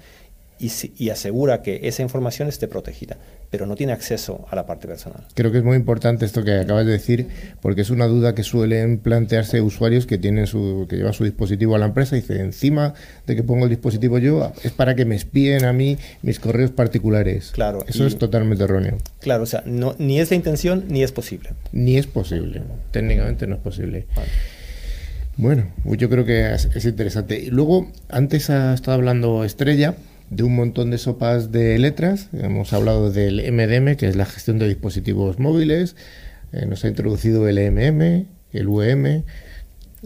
[0.59, 3.17] y, asegura que esa información esté protegida,
[3.51, 5.25] pero no tiene acceso a la parte personal.
[5.35, 7.29] Creo que es muy importante esto que acabas de decir,
[7.61, 11.77] porque es una duda que suelen plantearse usuarios que tienen su, que llevan su dispositivo
[11.77, 12.95] a la empresa y dice encima
[13.27, 16.71] de que pongo el dispositivo yo es para que me espíen a mí mis correos
[16.71, 17.51] particulares.
[17.53, 17.85] Claro.
[17.87, 18.99] Eso es totalmente erróneo.
[19.21, 21.51] Claro, o sea, no, ni es la intención ni es posible.
[21.73, 22.63] Ni es posible.
[22.91, 24.07] Técnicamente no es posible.
[25.37, 27.47] Bueno, yo creo que es, es interesante.
[27.51, 29.95] Luego, antes ha estado hablando Estrella
[30.31, 32.29] de un montón de sopas de letras.
[32.33, 35.97] Hemos hablado del MDM, que es la gestión de dispositivos móviles.
[36.53, 39.25] Eh, nos ha introducido el EMM, el UEM,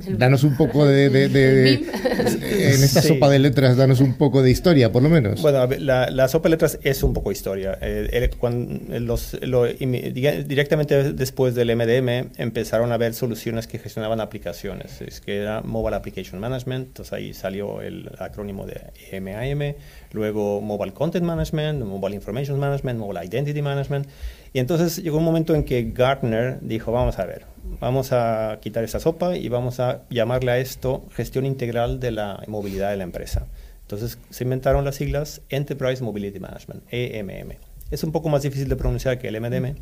[0.09, 1.07] Danos un poco de...
[1.75, 5.41] en esta sopa de letras, danos un poco de historia, por lo menos.
[5.43, 7.79] Bueno, la, sopa de letras es un poco historia.
[7.81, 15.01] Eh, cuando los, directamente después del MDM empezaron a haber soluciones que gestionaban aplicaciones.
[15.01, 19.75] Es que era Mobile Application Management, entonces ahí salió el acrónimo de EMAM,
[20.12, 24.07] luego Mobile Content Management, Mobile Information Management, Mobile Identity Management.
[24.53, 27.47] Y entonces llegó un momento en que Gartner dijo, vamos a ver,
[27.81, 32.43] vamos a quitar esa sopa y vamos a llamarle a esto gestión integral de la
[32.47, 33.47] movilidad de la empresa.
[33.83, 37.57] Entonces se inventaron las siglas Enterprise Mobility Management, EMM.
[37.91, 39.77] Es un poco más difícil de pronunciar que el MDM,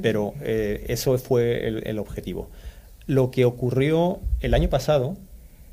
[0.00, 2.50] pero eh, eso fue el, objetivo.
[3.06, 5.16] Lo que ocurrió el año pasado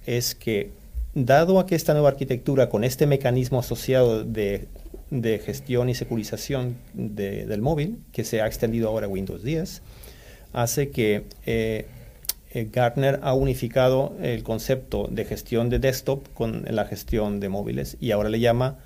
[0.06, 0.71] es que,
[1.15, 4.67] dado a que esta nueva arquitectura con este mecanismo asociado de,
[5.43, 9.82] gestión y securización del móvil, que se ha extendido ahora a Windows 10,
[10.54, 11.86] hace que eh,
[12.54, 17.97] eh, Gartner ha unificado el concepto de gestión de desktop con la gestión de móviles
[18.00, 18.78] y ahora le llama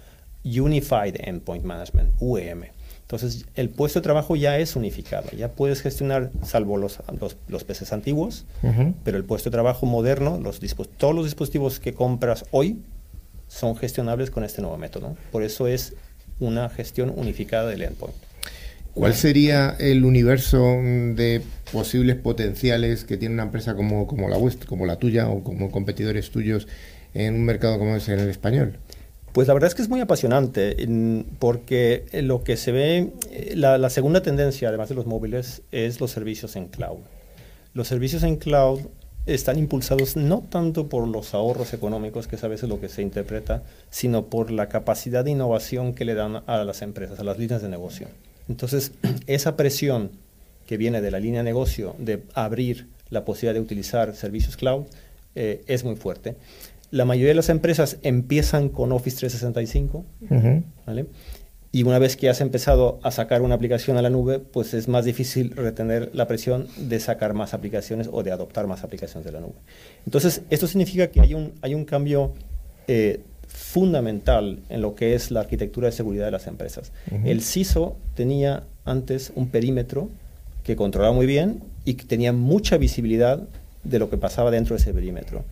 [0.43, 2.65] Unified Endpoint Management, UEM.
[3.01, 6.99] Entonces, el puesto de trabajo ya es unificado, ya puedes gestionar, salvo los,
[7.47, 8.45] los, PCs antiguos,
[9.03, 10.59] pero el puesto de trabajo moderno, los
[10.97, 12.79] todos los dispositivos que compras hoy
[13.47, 15.15] son gestionables con este nuevo método.
[15.31, 15.93] Por eso es
[16.39, 18.15] una gestión unificada del endpoint.
[18.93, 21.41] ¿Cuál sería el universo de
[21.73, 25.69] posibles potenciales que tiene una empresa como, como la vuestra, como la tuya o como
[25.69, 26.65] competidores tuyos
[27.13, 28.77] en un mercado como es en el español?
[29.33, 30.77] Pues la verdad es que es muy apasionante
[31.39, 33.11] porque lo que se ve,
[33.53, 36.99] la, la, segunda tendencia, además de los móviles, es los servicios en cloud.
[37.73, 38.79] Los servicios en cloud
[39.25, 43.01] están impulsados no tanto por los ahorros económicos, que es a veces lo que se
[43.01, 47.39] interpreta, sino por la capacidad de innovación que le dan a las empresas, a las
[47.39, 48.07] líneas de negocio.
[48.47, 48.91] Entonces,
[49.27, 50.11] esa presión
[50.67, 54.85] que viene de la línea de negocio de abrir la posibilidad de utilizar servicios cloud
[55.35, 56.35] eh, es muy fuerte.
[56.91, 60.05] La mayoría de las empresas empiezan con Office 365,
[60.85, 61.07] ¿vale?
[61.75, 64.87] Y una vez que has empezado a sacar una aplicación a la nube, pues es
[64.87, 69.33] más difícil retener la presión de sacar más aplicaciones o de adoptar más aplicaciones de
[69.33, 69.55] la nube.
[70.05, 72.31] Entonces, esto significa que hay un, hay un cambio
[72.87, 76.93] eh, fundamental en lo que es la arquitectura de seguridad de las empresas.
[77.25, 80.07] El CISO tenía antes un perímetro
[80.63, 83.49] que controlaba muy bien y que tenía mucha visibilidad
[83.83, 85.43] de lo que pasaba dentro de ese perímetro.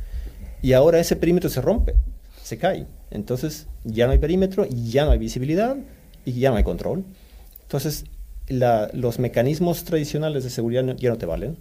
[0.62, 1.96] Y ahora ese perímetro se rompe,
[2.42, 2.86] se cae.
[3.12, 5.76] Entonces ya no hay perímetro, ya no hay visibilidad
[6.26, 7.04] y ya no hay control.
[7.64, 8.06] Entonces
[8.50, 11.58] los mecanismos tradicionales de seguridad ya no te valen.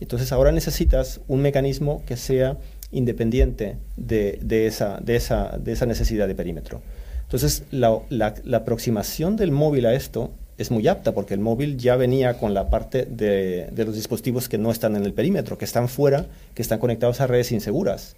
[0.00, 2.56] Entonces ahora necesitas un mecanismo que sea
[2.92, 6.80] independiente de, esa, de, esa, de esa necesidad de perímetro.
[7.22, 12.38] Entonces, la, aproximación del móvil a esto es muy apta porque el móvil ya venía
[12.38, 16.26] con la parte de, los dispositivos que no están en el perímetro, que están fuera,
[16.54, 18.16] que están conectados a redes inseguras.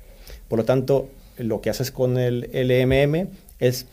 [0.48, 3.87] Por lo tanto, lo que haces con el LMM es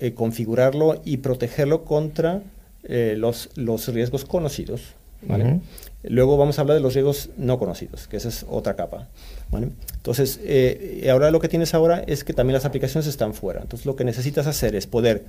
[0.00, 2.42] eh, configurarlo y protegerlo contra
[2.84, 4.94] eh, los, los riesgos conocidos.
[6.02, 9.08] Luego vamos a hablar de los riesgos no conocidos, que esa es otra capa.
[9.52, 13.62] Entonces, eh, ahora lo que tienes ahora es que también las aplicaciones están fuera.
[13.62, 15.24] Entonces, lo que necesitas hacer es poder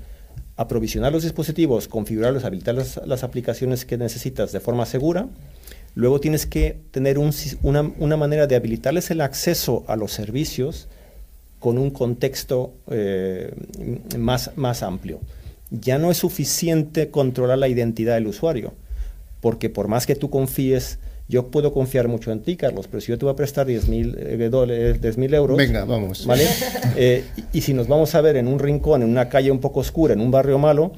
[0.57, 5.27] aprovisionar los dispositivos, configurarlos, habilitar las, aplicaciones que necesitas de forma segura.
[5.95, 10.87] Luego tienes que tener una, manera de habilitarles el acceso a los servicios
[11.65, 13.51] con un contexto eh,
[14.19, 15.19] más, más amplio.
[15.71, 18.73] Ya no es suficiente controlar la identidad del usuario
[19.41, 23.07] porque por más que tú confíes yo puedo confiar mucho en ti, Carlos, pero si
[23.07, 25.57] yo te voy a prestar 10 mil eh, euros...
[25.57, 26.27] Venga, vamos.
[26.27, 26.45] ¿Vale?
[26.97, 29.79] Eh, y, si nos vamos a ver en un rincón, en una calle un poco
[29.79, 30.91] oscura, en un barrio malo,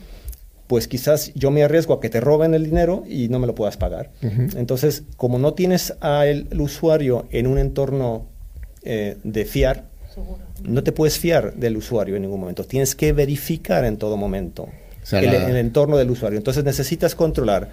[0.67, 3.55] pues quizás yo me arriesgo a que te roben el dinero y no me lo
[3.55, 4.11] puedas pagar.
[4.21, 8.27] Entonces, como no tienes al usuario en un entorno
[8.83, 9.85] eh, de fiar,
[10.63, 12.63] no te puedes fiar del usuario en ningún momento.
[12.63, 14.69] Tienes que verificar en todo momento
[15.11, 16.37] el, entorno del usuario.
[16.37, 17.69] Entonces necesitas controlar,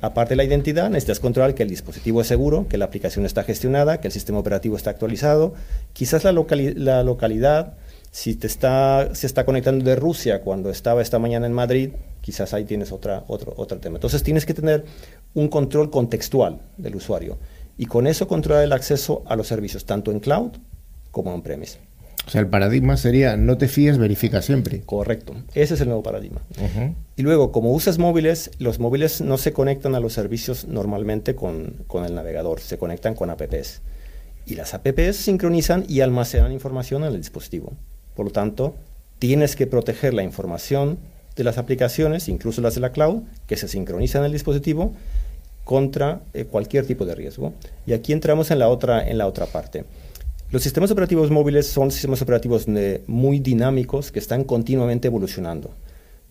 [0.00, 3.44] aparte de la identidad, necesitas controlar que el dispositivo es seguro, que la aplicación está
[3.44, 5.54] gestionada, que el sistema operativo está actualizado,
[5.92, 7.74] quizás la, la localidad,
[8.10, 12.54] si te está, se está conectando de Rusia cuando estaba esta mañana en Madrid, quizás
[12.54, 13.96] ahí tienes otra, otro, otro tema.
[13.96, 14.84] Entonces tienes que tener
[15.34, 17.38] un control contextual del usuario
[17.76, 20.52] y con eso controlar el acceso a los servicios, tanto en cloud
[21.14, 21.78] como en premise.
[22.26, 24.80] O sea, el paradigma sería no te fíes, verifica siempre.
[24.80, 25.34] Correcto.
[25.54, 26.42] Ese es el nuevo paradigma.
[27.16, 31.84] Y luego, como usas móviles, los móviles no se conectan a los servicios normalmente con,
[31.86, 33.82] con, el navegador, se conectan con apps.
[34.46, 37.72] Y las apps sincronizan y almacenan información en el dispositivo.
[38.14, 38.74] Por lo tanto,
[39.18, 40.98] tienes que proteger la información
[41.36, 44.94] de las aplicaciones, incluso las de la cloud, que se sincronizan en el dispositivo
[45.64, 47.52] contra eh, cualquier tipo de riesgo.
[47.86, 49.84] Y aquí entramos en la otra, en la otra parte.
[50.54, 52.66] Los sistemas operativos móviles son sistemas operativos
[53.08, 55.74] muy dinámicos que están continuamente evolucionando.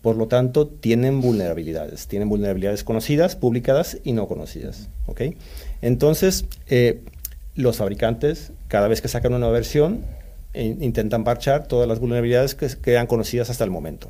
[0.00, 2.06] Por lo tanto, tienen vulnerabilidades.
[2.08, 4.88] Tienen vulnerabilidades conocidas, publicadas y no conocidas.
[5.04, 5.36] ¿okay?
[5.82, 7.02] Entonces, eh,
[7.54, 10.06] los fabricantes, cada vez que sacan una nueva versión,
[10.54, 14.08] intentan parchar todas las vulnerabilidades que quedan conocidas hasta el momento.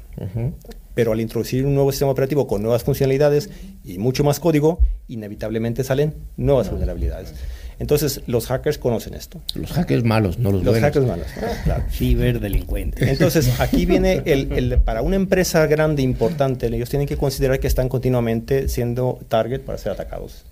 [0.94, 3.50] Pero al introducir un nuevo sistema operativo con nuevas funcionalidades
[3.82, 7.34] y mucho más código, inevitablemente salen nuevas vulnerabilidades.
[7.78, 9.40] Entonces, los hackers conocen esto.
[9.54, 11.26] Los hackers malos, no los, los hackers malos,
[11.64, 11.84] claro.
[11.90, 13.08] Ciberdelincuentes.
[13.08, 17.88] Entonces, aquí viene el, para una empresa grande, importante, ellos tienen que considerar que están
[17.88, 20.44] continuamente siendo target para ser atacados.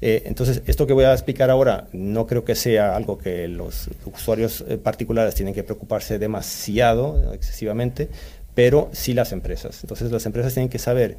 [0.00, 3.88] Eh, entonces, esto que voy a explicar ahora no creo que sea algo que los
[4.04, 8.08] usuarios eh, particulares tienen que preocuparse demasiado, excesivamente,
[8.54, 9.82] pero sí las empresas.
[9.82, 11.16] Entonces, las empresas tienen que saber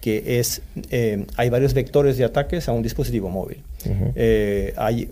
[0.00, 3.58] que es, eh, hay varios vectores de ataques a un dispositivo móvil.
[4.76, 5.08] hay,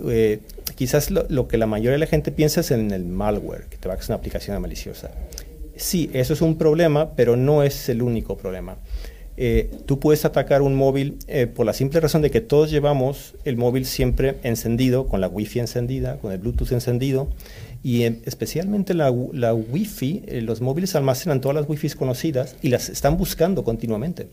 [0.74, 3.88] quizás lo, que la mayoría de la gente piensa es en el malware, que te
[3.88, 5.10] va a hacer una aplicación maliciosa.
[5.76, 8.78] Sí, eso es un problema, pero no es el único problema.
[9.40, 13.36] Eh, tú puedes atacar un móvil eh, por la simple razón de que todos llevamos
[13.44, 17.28] el móvil siempre encendido, con la Wi-Fi encendida, con el Bluetooth encendido,
[17.82, 22.88] y especialmente la, la Wi-Fi, eh, los móviles almacenan todas las Wi-Fi conocidas y las
[22.88, 24.28] están buscando continuamente,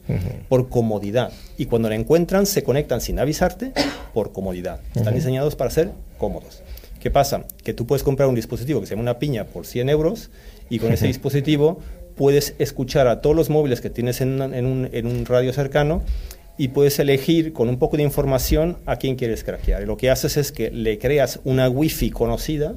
[0.50, 1.32] por comodidad.
[1.58, 3.72] Y cuando la encuentran, se conectan sin avisarte
[4.14, 4.80] por comodidad.
[4.96, 6.64] Están diseñados para ser cómodos.
[7.00, 7.46] ¿Qué pasa?
[7.64, 10.32] Que tú puedes comprar un dispositivo que se llama una piña por 100 euros
[10.72, 11.80] y con ese dispositivo
[12.16, 16.02] puedes escuchar a todos los móviles que tienes en, un, radio cercano
[16.58, 19.84] y puedes elegir con un poco de información a quién quieres craquear.
[19.84, 22.76] Y lo que haces es que le creas una wifi conocida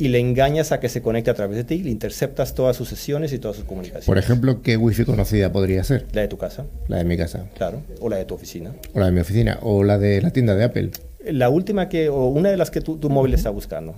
[0.00, 2.88] y le engañas a que se conecte a través de ti, le interceptas todas sus
[2.88, 4.06] sesiones y todas sus comunicaciones.
[4.06, 6.06] Por ejemplo, ¿qué wifi conocida podría ser?
[6.12, 6.64] La de tu casa.
[6.88, 7.44] La de mi casa.
[7.54, 8.72] Claro, o la de tu oficina.
[8.94, 10.90] O la de mi oficina, o la de la tienda de Apple.
[11.26, 13.94] La última que, o una de las que tu, móvil está buscando.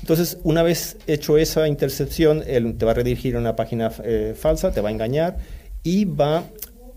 [0.00, 4.34] Entonces, una vez hecho esa intercepción, él te va a redirigir a una página eh,
[4.38, 5.38] falsa, te va a engañar
[5.82, 6.44] y va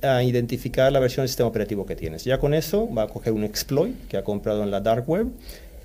[0.04, 2.24] a identificar la versión del sistema operativo que tienes.
[2.26, 5.28] Ya con eso va a coger un exploit que ha comprado en la dark web,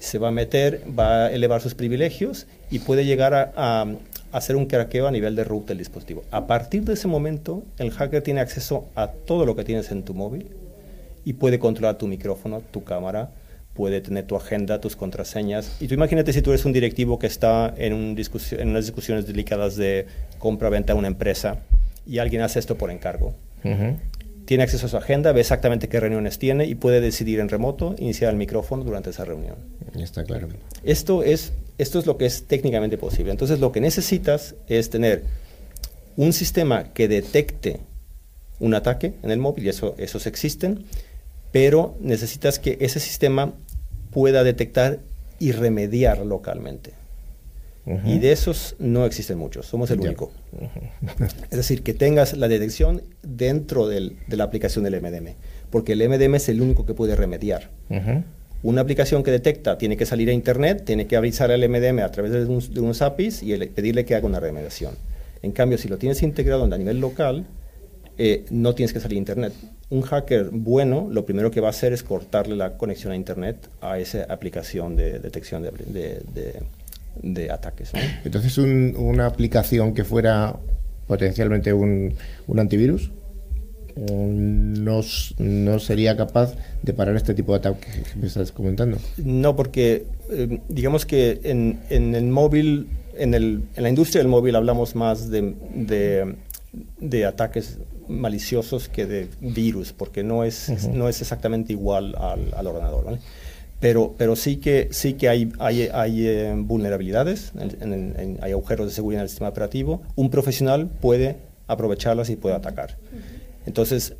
[0.03, 3.87] se va a meter, va a elevar sus privilegios y puede llegar a,
[4.33, 6.25] hacer un craqueo a nivel de root del dispositivo.
[6.31, 10.03] A partir de ese momento, el hacker tiene acceso a todo lo que tienes en
[10.03, 10.49] tu móvil
[11.25, 13.31] y puede controlar tu micrófono, tu cámara,
[13.75, 15.77] puede tener tu agenda, tus contraseñas.
[15.81, 18.17] Y tú imagínate si tú eres un directivo que está en, un
[18.53, 20.07] en unas discusiones delicadas de
[20.38, 21.59] compra-venta a una empresa
[22.07, 23.35] y alguien hace esto por encargo.
[24.44, 27.94] Tiene acceso a su agenda, ve exactamente qué reuniones tiene y puede decidir en remoto
[27.98, 29.57] iniciar el micrófono durante esa reunión.
[29.94, 30.48] Está claro.
[30.83, 33.31] Esto es, esto es lo que es técnicamente posible.
[33.31, 35.22] Entonces lo que necesitas es tener
[36.16, 37.81] un sistema que detecte
[38.58, 40.85] un ataque en el móvil, y eso, esos existen,
[41.50, 43.52] pero necesitas que ese sistema
[44.10, 45.00] pueda detectar
[45.38, 46.92] y remediar localmente.
[47.85, 50.30] Y de esos no existen muchos, somos el único.
[51.50, 55.35] Es decir, que tengas la detección dentro de la aplicación del MDM,
[55.70, 57.70] porque el MDM es el único que puede remediar.
[58.62, 62.12] Una aplicación que detecta tiene que salir a Internet, tiene que avisar al MDM a
[62.12, 62.44] través de,
[62.80, 64.94] unos APIs y pedirle que haga una remediación.
[65.42, 67.44] En cambio, si lo tienes integrado a nivel local,
[68.18, 69.52] eh, no tienes que salir a Internet.
[69.90, 73.68] Un hacker bueno lo primero que va a hacer es cortarle la conexión a Internet
[73.80, 76.62] a esa aplicación de detección de,
[77.50, 77.92] ataques.
[83.96, 85.00] no,
[85.38, 88.98] no, sería capaz de parar este tipo de ataques que me estás comentando.
[89.19, 94.29] No, porque eh, digamos que en, en el móvil, en, el, en, la industria del
[94.29, 96.37] móvil hablamos más de, de,
[97.00, 102.67] de ataques maliciosos que de virus, porque no es, no es exactamente igual al, al
[102.67, 103.04] ordenador.
[103.04, 103.19] ¿vale?
[103.83, 107.50] Pero, pero sí que, sí que hay, hay, hay eh, vulnerabilidades,
[108.40, 110.02] hay agujeros de seguridad en el sistema operativo.
[110.14, 112.96] Un profesional puede aprovecharlas y puede atacar.
[113.66, 114.14] Entonces,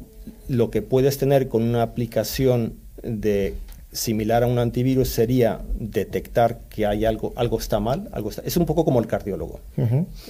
[0.49, 3.55] lo que puedes tener con una aplicación de
[3.93, 8.57] similar a un antivirus sería detectar que hay algo, algo está mal, algo está, es
[8.57, 9.61] un poco como el cardiólogo.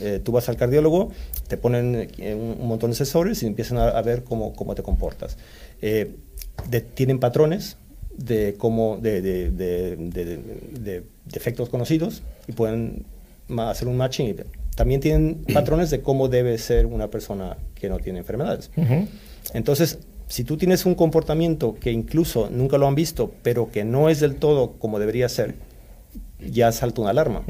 [0.03, 1.11] Eh, tú vas al cardiólogo,
[1.49, 5.39] te ponen eh, un, montón de sensores y empiezan a, ver cómo, cómo, te comportas.
[6.95, 7.79] tienen patrones,
[8.17, 13.05] de cómo de, de, de, defectos conocidos y pueden
[13.59, 14.37] hacer un matching.
[14.77, 18.71] También tienen patrones de cómo debe ser una persona que no tiene enfermedades.
[19.55, 19.99] Entonces,
[20.29, 24.21] si tú tienes un comportamiento que incluso nunca lo han visto, pero que no es
[24.21, 25.55] del todo como debería ser,
[26.51, 27.43] ya salta una alarma.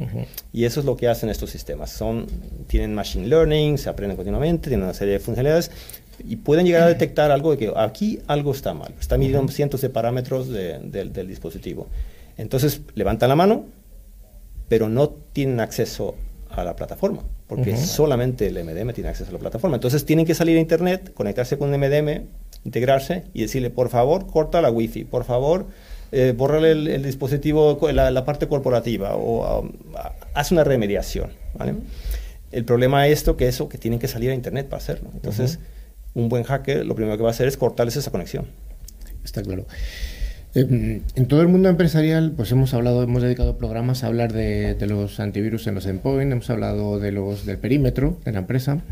[0.53, 1.91] Y eso es lo que hacen estos sistemas.
[1.91, 2.27] Son,
[2.67, 5.71] tienen machine learning, se aprenden continuamente, tienen una serie de funcionalidades
[6.25, 8.95] y pueden llegar a detectar algo de que aquí algo está mal.
[9.01, 11.89] Está midiendo cientos de parámetros del dispositivo.
[12.37, 13.67] Entonces levantan la mano,
[14.69, 16.15] pero no tienen acceso
[16.51, 19.77] a la plataforma, porque solamente el MDM tiene acceso a la plataforma.
[19.77, 22.27] Entonces tienen que salir a Internet, conectarse con el MDM,
[22.65, 25.67] integrarse y decirle, por favor, corta la wifi, por favor,
[26.13, 29.73] eh, borrarle el, dispositivo, la, parte corporativa, o um,
[30.35, 31.31] haz una remediación.
[32.51, 35.11] El problema es esto, que eso, que tienen que salir a Internet para hacerlo.
[35.15, 35.59] Entonces,
[36.13, 38.47] un buen hacker lo primero que va a hacer es cortarles esa conexión.
[39.25, 39.67] Está claro.
[40.55, 44.77] Eh, en todo el mundo empresarial, pues hemos hablado, hemos dedicado programas a hablar de,
[44.87, 48.83] los antivirus en los endpoints, hemos hablado de los del perímetro de la empresa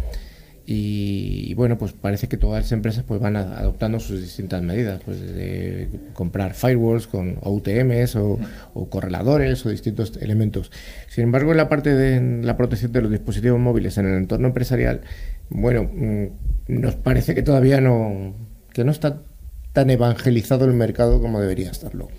[0.72, 5.20] y, bueno, pues parece que todas las empresas pues van adoptando sus distintas medidas, pues
[5.20, 8.38] de comprar firewalls con UTMs o,
[8.74, 10.70] o, correladores o distintos elementos.
[11.08, 14.46] Sin embargo, en la parte de la protección de los dispositivos móviles en el entorno
[14.46, 15.00] empresarial,
[15.48, 16.26] bueno, mm,
[16.68, 18.36] nos parece que todavía no,
[18.72, 19.22] que no está
[19.72, 22.10] tan evangelizado el mercado como debería estarlo.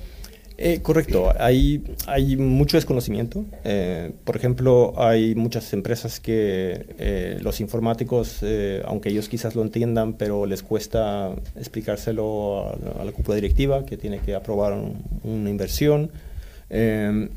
[0.63, 3.45] Eh, correcto, hay, hay mucho desconocimiento.
[3.63, 8.41] Eh, por ejemplo, hay muchas empresas que eh, los informáticos,
[8.85, 14.19] aunque ellos quizás lo entiendan, pero les cuesta explicárselo a, la cúpula directiva, que tiene
[14.19, 14.77] que aprobar
[15.23, 16.11] una inversión,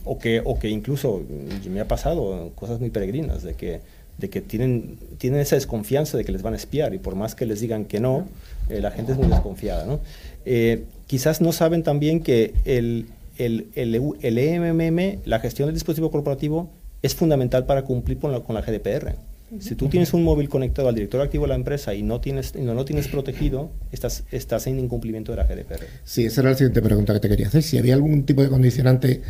[0.04, 1.22] o, que, o que incluso
[1.70, 3.80] me ha pasado cosas muy peregrinas, de que
[4.18, 7.34] de que tienen, tienen esa desconfianza de que les van a espiar y por más
[7.34, 8.26] que les digan que no,
[8.68, 9.84] eh, la gente es muy desconfiada.
[9.86, 10.00] ¿no?
[10.44, 10.84] Eh,
[11.14, 13.06] quizás no saben también que el,
[13.38, 18.56] el, el, EMM, la gestión del dispositivo corporativo, es fundamental para cumplir con la, con
[18.56, 19.14] la GDPR.
[19.60, 22.56] Si tú tienes un móvil conectado al director activo de la empresa y no tienes
[22.56, 25.86] no lo tienes protegido, estás, estás en incumplimiento de la GDPR.
[26.02, 27.62] Sí, esa era la siguiente pregunta que te quería hacer.
[27.62, 29.22] Si había algún tipo de condicionante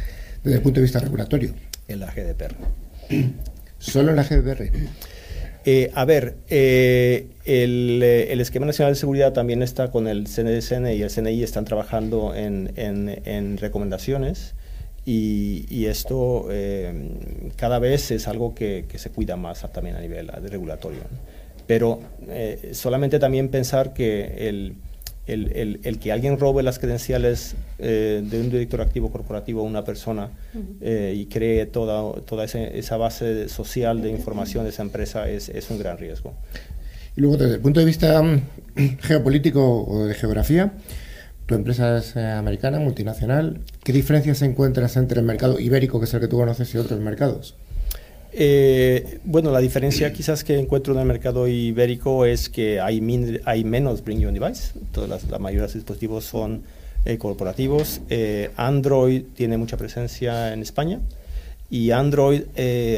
[0.42, 1.52] desde el punto de vista regulatorio.
[1.86, 2.54] En la GDPR.
[3.78, 4.70] ¿Solo en la GDPR?
[5.66, 10.88] Eh, a ver, eh, eh, el, Esquema Nacional de Seguridad también está con el CNSN
[10.88, 14.54] y el CNI están trabajando en, recomendaciones
[15.06, 16.48] y, esto
[17.56, 21.00] cada vez es algo que, se cuida más también a nivel regulatorio.
[21.66, 22.00] Pero
[22.72, 24.74] solamente también pensar que el
[25.26, 29.84] el, el, que alguien robe las credenciales eh, de un director activo corporativo a una
[29.84, 30.30] persona
[30.80, 35.70] eh, y cree toda, toda esa, base social de información de esa empresa es, es,
[35.70, 36.34] un gran riesgo.
[37.16, 38.40] Y luego, desde el punto de vista mm,
[39.00, 40.74] geopolítico o de geografía,
[41.46, 43.60] tu empresa es eh, americana, multinacional.
[43.82, 47.00] ¿Qué diferencias encuentras entre el mercado ibérico, que es el que tú conoces, y otros
[47.00, 47.54] mercados?
[48.36, 54.02] Eh, bueno, la diferencia quizás que encuentro en el mercado ibérico es que hay, menos
[54.02, 54.72] Bring Your Device.
[54.90, 56.64] Todas la mayoría de dispositivos son
[57.04, 58.00] eh, corporativos.
[58.10, 60.98] Eh, Android tiene mucha presencia en España
[61.70, 62.42] y Android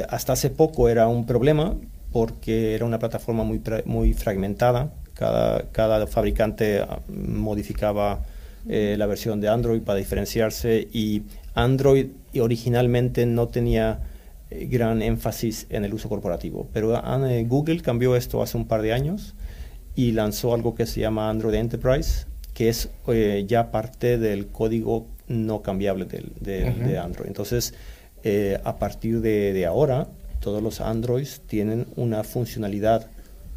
[0.08, 1.74] hasta hace poco era un problema
[2.12, 4.90] porque era una plataforma muy, fragmentada.
[5.12, 8.24] Cada, fabricante ah, modificaba
[8.66, 11.22] la versión de Android para diferenciarse y
[11.54, 12.06] Android
[12.40, 14.15] originalmente no tenía eh,
[14.50, 16.68] gran énfasis en el uso corporativo.
[16.72, 16.94] Pero
[17.26, 19.34] eh, Google cambió esto hace un par de años
[19.94, 25.06] y lanzó algo que se llama Android Enterprise, que es eh, ya parte del código
[25.28, 27.26] no cambiable de Android.
[27.26, 27.74] Entonces,
[28.64, 30.08] a partir de, ahora,
[30.40, 33.08] todos los Androids tienen una funcionalidad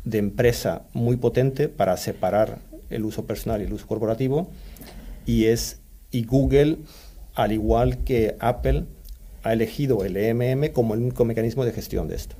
[0.03, 2.59] de empresa muy potente para separar
[2.89, 4.49] el uso personal y el uso corporativo.
[5.25, 5.79] Y es
[6.11, 6.77] y Google,
[7.35, 8.85] al igual que Apple,
[9.43, 12.35] ha elegido el EMM como el único mecanismo de gestión de esto.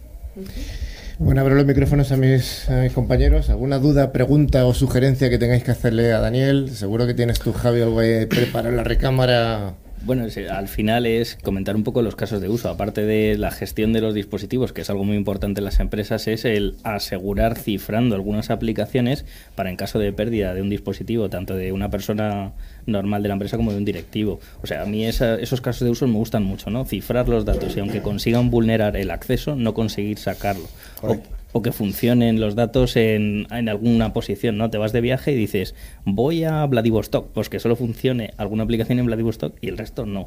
[1.18, 3.50] Bueno, abro los micrófonos a mis, a mis compañeros.
[3.50, 6.70] ¿Alguna duda, pregunta o sugerencia que tengáis que hacerle a Daniel?
[6.74, 9.74] Seguro que tienes tú, Javi, algo ahí preparado en la recámara.
[10.06, 12.70] Bueno, es- al final es comentar un poco los casos de uso.
[12.70, 16.28] Aparte de la gestión de los dispositivos, que es algo muy importante en las empresas,
[16.28, 19.26] es el asegurar cifrando algunas aplicaciones
[19.56, 22.54] para en caso de pérdida de un dispositivo, tanto de una persona
[22.86, 24.40] normal de la empresa como de un directivo.
[24.64, 26.86] O sea, a mí esa- esos casos de uso me gustan mucho, ¿no?
[26.86, 30.66] Cifrar los datos y aunque consigan vulnerar el acceso, no conseguir sacarlo.
[31.04, 31.18] O,
[31.52, 34.70] o que funcionen los datos en, en alguna posición, ¿no?
[34.70, 35.76] Te vas de viaje y dices,
[36.06, 40.22] voy a Vladivostok, pues que solo funcione alguna aplicación en Vladivostok y el resto no.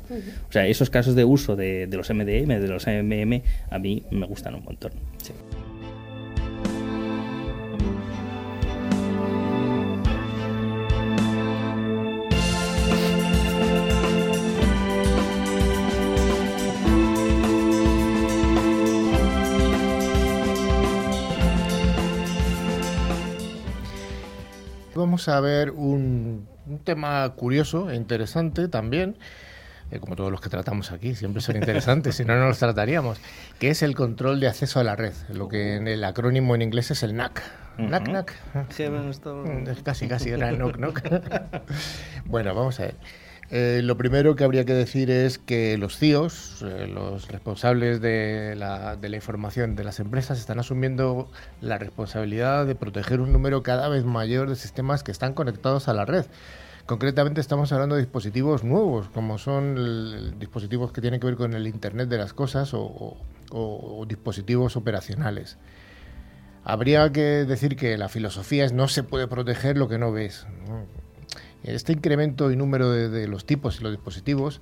[0.48, 4.02] O sea, esos casos de uso de, de los MDM, de los MM, a mí
[4.10, 4.92] me gustan un montón.
[5.18, 5.32] Sí.
[25.02, 29.16] Vamos a ver un, un tema curioso e interesante también,
[29.90, 33.18] eh, como todos los que tratamos aquí, siempre son interesantes, si no, no los trataríamos,
[33.58, 36.62] que es el control de acceso a la red, lo que en el acrónimo en
[36.62, 37.42] inglés es el NAC.
[37.78, 38.32] NAC, NAC.
[38.54, 41.00] Mm, es Casi, casi era knock, knock.
[42.26, 42.94] bueno, vamos a ver.
[43.54, 48.54] Eh, lo primero que habría que decir es que los CIOs, eh, los responsables de
[48.56, 51.30] la, de la información de las empresas, están asumiendo
[51.60, 55.92] la responsabilidad de proteger un número cada vez mayor de sistemas que están conectados a
[55.92, 56.24] la red.
[56.86, 61.66] Concretamente estamos hablando de dispositivos nuevos, como son dispositivos que tienen que ver con el
[61.66, 63.18] Internet de las Cosas o,
[64.08, 65.58] dispositivos operacionales.
[66.64, 70.46] Habría que decir que la filosofía es no se puede proteger lo que no ves.
[71.64, 74.60] Este incremento y número de, los tipos y los dispositivos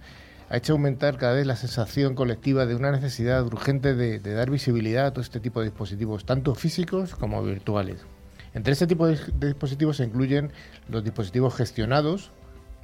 [0.51, 5.07] ha hecho aumentar cada vez la sensación colectiva de una necesidad urgente de, dar visibilidad
[5.07, 8.05] a todo este tipo de dispositivos, tanto físicos como virtuales.
[8.53, 10.53] Entre este tipo de dispositivos se incluyen
[10.89, 12.33] los dispositivos gestionados,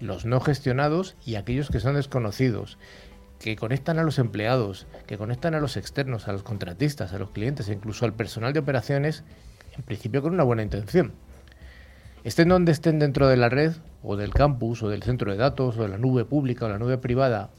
[0.01, 2.79] los no gestionados y aquellos que son desconocidos,
[3.39, 7.31] que conectan a los empleados, que conectan a los externos, a los contratistas, a los
[7.31, 9.25] clientes e incluso al personal de operaciones,
[9.77, 11.13] en principio con una buena intención.
[12.27, 15.79] Estén donde estén dentro de la red, o del campus, o del centro de datos,
[15.79, 17.51] o de la nube pública, o la nube privada,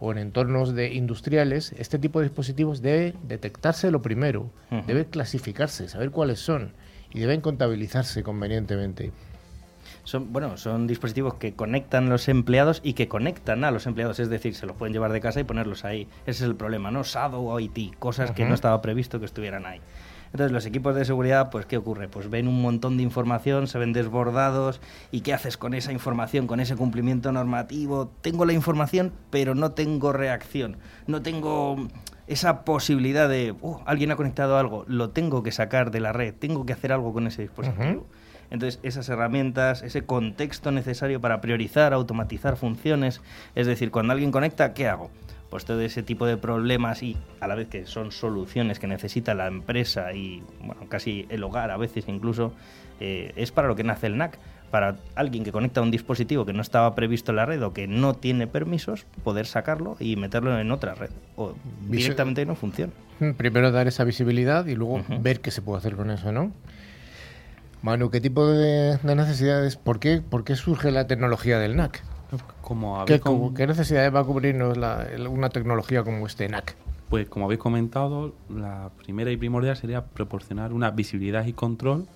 [0.00, 4.50] o en entornos de industriales, este tipo de dispositivos debe detectarse lo primero,
[4.88, 6.72] debe clasificarse, saber cuáles son,
[7.14, 9.12] y deben contabilizarse convenientemente.
[10.02, 14.28] Son, bueno, son dispositivos que conectan los empleados y que conectan a los empleados, es
[14.28, 16.08] decir, se los pueden llevar de casa y ponerlos ahí.
[16.26, 17.04] Ese es el problema, ¿no?
[17.04, 19.80] SADO o IT, cosas que no estaba previsto que estuvieran ahí.
[20.32, 22.08] Entonces, los equipos de seguridad, pues, ¿qué ocurre?
[22.08, 26.46] Pues ven un montón de información, se ven desbordados, ¿y qué haces con esa información,
[26.46, 28.10] con ese cumplimiento normativo?
[28.20, 30.76] Tengo la información, pero no tengo reacción,
[31.06, 31.76] no tengo
[32.26, 36.34] esa posibilidad de, "Oh, alguien ha conectado algo, lo tengo que sacar de la red,
[36.34, 38.06] tengo que hacer algo con ese dispositivo.
[38.50, 43.20] Entonces, esas herramientas, ese contexto necesario para priorizar, automatizar funciones,
[43.54, 45.10] es decir, cuando alguien conecta, ¿qué hago?
[45.50, 49.34] Pues todo ese tipo de problemas y a la vez que son soluciones que necesita
[49.34, 52.52] la empresa y bueno, casi el hogar a veces incluso,
[53.00, 54.38] eh, es para lo que nace el NAC.
[54.70, 57.86] Para alguien que conecta un dispositivo que no estaba previsto en la red o que
[57.86, 61.08] no tiene permisos, poder sacarlo y meterlo en otra red.
[61.36, 61.54] O
[61.88, 62.92] directamente no funciona.
[63.38, 66.52] Primero dar esa visibilidad y luego ver qué se puede hacer con eso, ¿no?
[67.80, 69.76] Manu, ¿qué tipo de, de necesidades?
[69.76, 72.02] ¿Por qué, ¿Por qué surge la tecnología del NAC?
[72.60, 73.04] Como
[73.54, 76.76] ¿Qué, necesidades va a cubrirnos la- una tecnología como este NAC?
[77.08, 82.06] pues, como habéis comentado, la primera y primordial sería proporcionar una visibilidad y control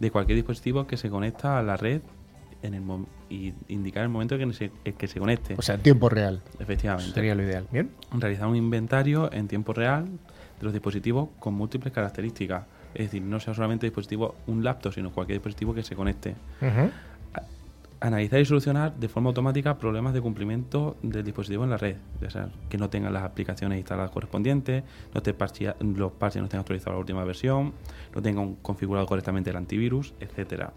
[0.00, 2.00] de cualquier dispositivo que se conecta a la red
[2.62, 2.82] en el
[3.28, 5.54] y indicar el momento en que se, en que se conecte.
[5.56, 6.40] O sea, en tiempo real.
[6.58, 7.12] Efectivamente.
[7.12, 7.66] Sería lo ideal.
[7.70, 7.90] ¿Bien?
[8.12, 12.64] Realizar un inventario en tiempo real de los dispositivos con múltiples características.
[12.92, 16.34] Es decir, no sea solamente dispositivo un laptop, sino cualquier dispositivo que se conecte.
[16.60, 16.90] Ujú.
[18.00, 21.96] Analizar y solucionar de forma automática problemas de cumplimiento del dispositivo en la red.
[22.26, 25.34] O sea, que no tengan las aplicaciones instaladas correspondientes, no esté
[25.96, 27.74] los parches no estén actualizados a la última versión,
[28.14, 30.72] no tengan configurado correctamente el antivirus, etcétera.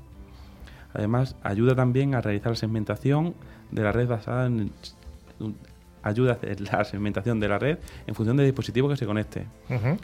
[0.94, 3.34] Además, ayuda también a realizar la segmentación
[3.72, 4.72] de la red basada en
[6.04, 9.48] ayuda a hacer la segmentación de la red en función del dispositivo que se conecte.
[9.70, 9.98] Ujú.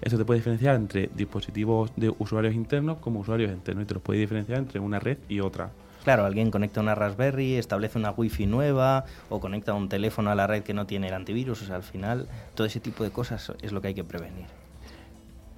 [0.00, 4.02] Eso te puede diferenciar entre dispositivos de usuarios internos como usuarios externos y te los
[4.02, 5.70] puede diferenciar entre una red y otra.
[6.04, 10.46] Claro, alguien conecta una Raspberry, establece una Wi-Fi nueva o conecta un teléfono a la
[10.46, 11.62] red que no tiene el antivirus.
[11.62, 14.46] O sea, al final, todo ese tipo de cosas es lo que hay que prevenir.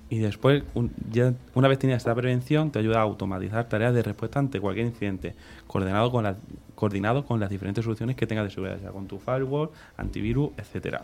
[0.09, 0.63] Y después,
[1.11, 4.87] ya una vez tienes esta prevención, te ayuda a automatizar tareas de respuesta ante cualquier
[4.87, 5.35] incidente,
[5.67, 6.37] coordinado con,
[6.77, 11.03] coordinado con las diferentes soluciones que tengas de seguridad, ya con tu firewall, antivirus, etcétera.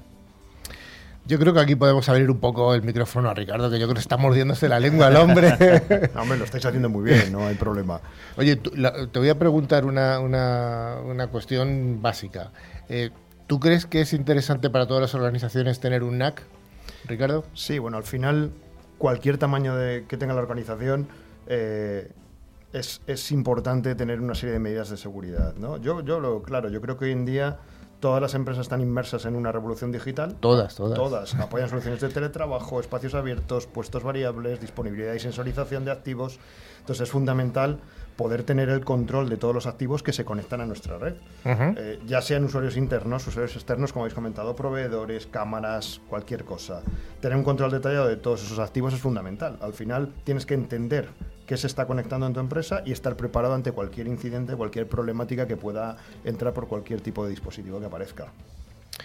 [1.25, 3.95] Yo creo que aquí podemos abrir un poco el micrófono a Ricardo, que yo creo
[3.95, 5.51] que está mordiéndose la lengua el hombre.
[6.15, 8.01] no, hombre, lo estáis haciendo muy bien, no hay problema.
[8.37, 12.51] Oye, te voy a preguntar una, una, cuestión básica.
[12.89, 13.11] Eh,
[13.47, 16.43] ¿Tú crees que es interesante para todas las organizaciones tener un NAC,
[17.05, 17.45] Ricardo?
[17.55, 18.51] Sí, bueno, al final,
[18.99, 21.07] cualquier tamaño de, que tenga la organización,
[21.47, 22.11] eh,
[22.73, 25.55] es, es, importante tener una serie de medidas de seguridad.
[25.57, 25.77] ¿no?
[25.77, 27.59] Yo, yo lo, claro, yo creo que hoy en día
[28.03, 30.35] todas las empresas están inmersas en una revolución digital.
[30.41, 30.97] Todas, todas.
[30.97, 31.35] Todas.
[31.37, 36.41] Apoyan soluciones de teletrabajo, espacios abiertos, puestos variables, disponibilidad y sensorización de activos.
[36.81, 37.79] Entonces es fundamental
[38.17, 41.15] poder tener el control de todos los activos que se conectan a nuestra red.
[41.45, 46.83] Eh, ya sean usuarios internos, usuarios externos, como habéis comentado, proveedores, cámaras, cualquier cosa.
[47.21, 49.59] Tener un control detallado de todos esos activos es fundamental.
[49.61, 51.09] Al final tienes que entender
[51.53, 55.47] qué se está conectando en tu empresa y estar preparado ante cualquier incidente, cualquier problemática
[55.47, 58.33] que pueda entrar por cualquier tipo de dispositivo que aparezca.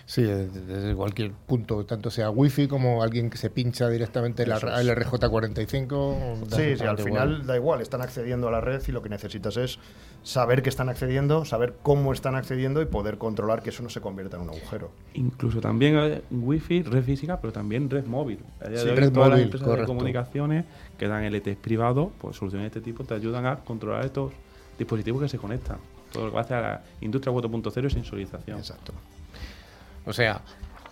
[0.06, 6.56] Sí, desde cualquier punto, tanto sea wifi como alguien que se pincha directamente el, RJ45.
[6.56, 9.58] Sí, sí al final da igual, están accediendo a la red y lo que necesitas
[9.58, 9.78] es
[10.24, 14.02] saber que están accediendo, saber cómo están accediendo y poder controlar que eso no se
[14.02, 14.92] convierta en un agujero.
[15.14, 18.40] Incluso también wifi, red física, pero también red móvil.
[18.76, 20.66] Sí, red todas las empresas de comunicaciones
[20.98, 24.34] que dan LTE privado, pues soluciones de este tipo te ayudan a controlar estos
[24.78, 25.78] dispositivos que se conectan.
[26.12, 28.58] Todo gracias a la industria 4.0 y sensorización.
[28.58, 28.94] Exacto.
[30.06, 30.42] O sea,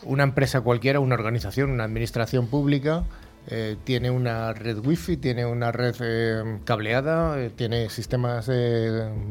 [0.03, 3.03] una empresa cualquiera, una organización, una administración pública,
[3.47, 8.49] eh, tiene una red wifi, tiene una red eh, cableada, eh, tiene sistemas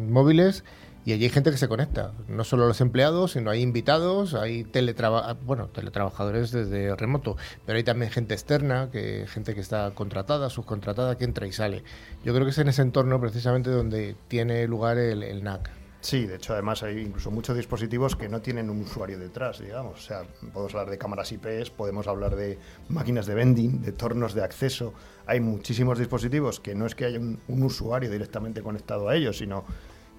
[0.08, 0.62] móviles
[1.04, 2.12] y allí hay gente que se conecta.
[2.28, 7.36] No solo los empleados, sino hay invitados, hay teletraba bueno, teletrabajadores desde remoto,
[7.66, 11.82] pero hay también gente externa, que gente que está contratada, subcontratada, que entra y sale.
[12.24, 15.83] Yo creo que es en ese entorno precisamente donde tiene lugar el NAC.
[16.04, 20.00] Sí, de hecho, además hay incluso muchos dispositivos que no tienen un usuario detrás, digamos.
[20.00, 22.58] O sea, podemos hablar de cámaras IPS, podemos hablar de
[22.90, 24.92] máquinas de vending, de tornos de acceso.
[25.24, 29.64] Hay muchísimos dispositivos que no es que haya un, usuario directamente conectado a ellos, sino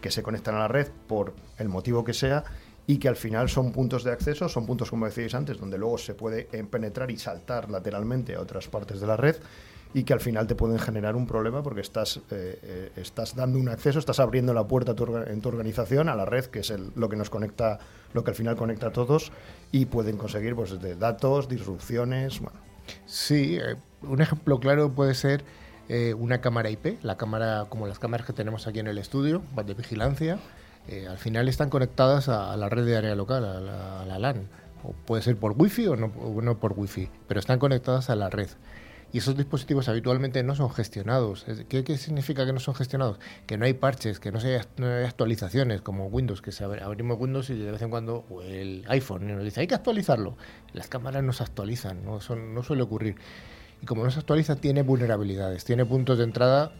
[0.01, 2.45] que se conectan a la red por el motivo que sea
[2.87, 5.99] y que al final son puntos de acceso, son puntos, como decíais antes, donde luego
[5.99, 9.35] se puede penetrar y saltar lateralmente a otras partes de la red
[9.95, 13.57] y que al final te pueden generar un problema porque estás, eh, eh, estás dando
[13.57, 14.93] un acceso, estás abriendo la puerta
[15.27, 17.79] en tu organización a la red, que es lo que nos conecta,
[18.11, 19.31] lo que al final conecta a todos,
[19.71, 22.41] y pueden conseguir pues, de datos, disrupciones.
[22.41, 22.59] Bueno.
[23.05, 25.45] Sí, eh, un ejemplo claro puede ser
[26.17, 29.75] una cámara IP, la cámara como las cámaras que tenemos aquí en el estudio, de
[29.75, 30.39] vigilancia.
[31.07, 34.49] al final están conectadas a, la red de área local, a la, a la LAN.
[34.83, 38.15] O puede ser por wifi o no, o no por wifi, pero están conectadas a
[38.15, 38.49] la red.
[39.13, 41.45] Y esos dispositivos habitualmente no son gestionados.
[41.69, 43.19] ¿Qué, significa que no son gestionados?
[43.45, 44.55] Que no hay parches, que no, hay,
[45.05, 49.43] actualizaciones como Windows, que se abrimos Windows y de vez en cuando el iPhone nos
[49.43, 50.35] dice hay que actualizarlo.
[50.73, 53.15] Las cámaras no se actualizan, no, no suele ocurrir.
[53.81, 56.73] Y como no se actualiza, tiene vulnerabilidades, tiene puntos de entrada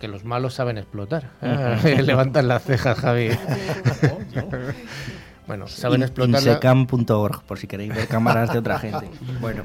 [0.00, 1.30] que los malos saben explotar.
[2.02, 3.30] levantan las cejas, Javi.
[5.52, 6.40] Bueno, saben explotar.
[6.40, 9.10] Insecam.org, por si queréis ver cámaras de otra gente.
[9.42, 9.64] bueno,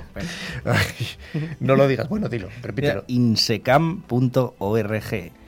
[1.61, 3.05] no lo digas, bueno, dilo, repítelo.
[3.07, 4.01] Insecam.org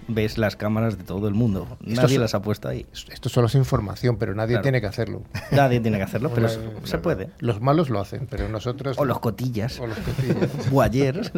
[0.10, 1.78] ves las cámaras de todo el mundo.
[1.82, 2.86] Nadie las ha puesto ahí.
[2.92, 5.22] Esto solo es información, pero nadie tiene que hacerlo.
[5.52, 6.50] Nadie tiene que hacerlo, pero
[6.84, 7.30] se puede.
[7.40, 8.98] Los malos lo hacen, pero nosotros...
[8.98, 9.80] O los cotillas.
[9.80, 10.50] O los cotillas.
[10.72, 11.32] o ayer.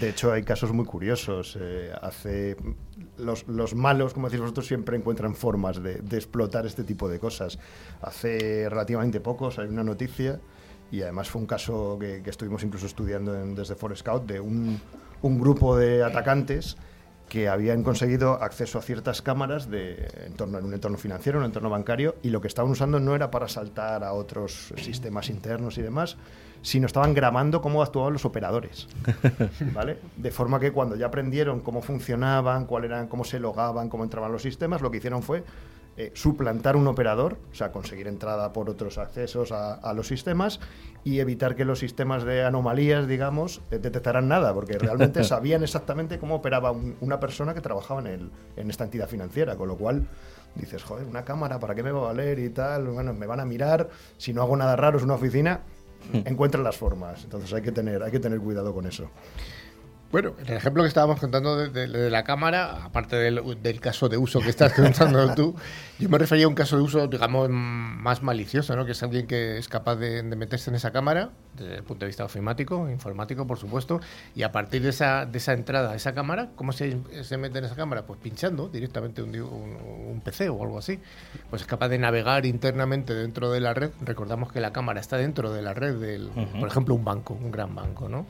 [0.00, 1.58] De hecho, hay casos muy curiosos.
[1.60, 2.56] Eh, hace...
[3.18, 7.58] Los, los, malos, como decís vosotros, siempre encuentran formas de, explotar este tipo de cosas.
[8.00, 10.40] Hace relativamente poco hay una noticia
[10.90, 14.80] y además fue un caso que, estuvimos incluso estudiando desde Forest Scout de un,
[15.22, 16.76] un grupo de atacantes
[17.28, 21.46] que habían conseguido acceso a ciertas cámaras de entorno, en un entorno financiero, en un
[21.46, 25.78] entorno bancario, y lo que estaban usando no era para saltar a otros sistemas internos
[25.78, 26.16] y demás,
[26.62, 28.88] sino estaban grabando cómo actuaban los operadores.
[29.74, 29.98] ¿vale?
[30.16, 34.32] De forma que cuando ya aprendieron cómo funcionaban, cuál eran, cómo se logaban, cómo entraban
[34.32, 35.44] los sistemas, lo que hicieron fue
[35.96, 40.58] eh, suplantar un operador, o sea, conseguir entrada por otros accesos a, los sistemas
[41.04, 46.18] y evitar que los sistemas de anomalías, digamos, eh, detectaran nada, porque realmente sabían exactamente
[46.18, 50.08] cómo operaba una persona que trabajaba en, el, en esta entidad financiera, con lo cual
[50.56, 52.88] dices, joder, una cámara, ¿para qué me va a valer y tal?
[52.88, 53.88] Bueno, me van a mirar,
[54.18, 55.60] si no hago nada raro, es una oficina,
[56.12, 56.26] hmm.
[56.26, 59.10] encuentran las formas, entonces hay que tener, hay que tener cuidado con eso.
[60.12, 63.80] Bueno, en el ejemplo que estábamos contando de, de- de la cámara, aparte del, del
[63.80, 65.56] caso de uso que estás contando tú,
[65.98, 68.86] yo me refería a un caso de uso, digamos, más malicioso, ¿no?
[68.86, 72.04] Que es alguien que es capaz de, de meterse en esa cámara, desde el punto
[72.04, 74.00] de vista ofimático, informático, por supuesto,
[74.36, 77.58] y a partir de esa, de esa entrada a esa cámara, ¿cómo se, se mete
[77.58, 78.06] en esa cámara?
[78.06, 79.76] Pues pinchando directamente un, di- un,
[80.12, 81.00] un PC o algo así.
[81.50, 83.90] Pues es capaz de navegar internamente dentro de la red.
[84.00, 86.28] Recordamos que la cámara está dentro de la red del,
[86.60, 88.26] por ejemplo, un banco, un gran banco, ¿no?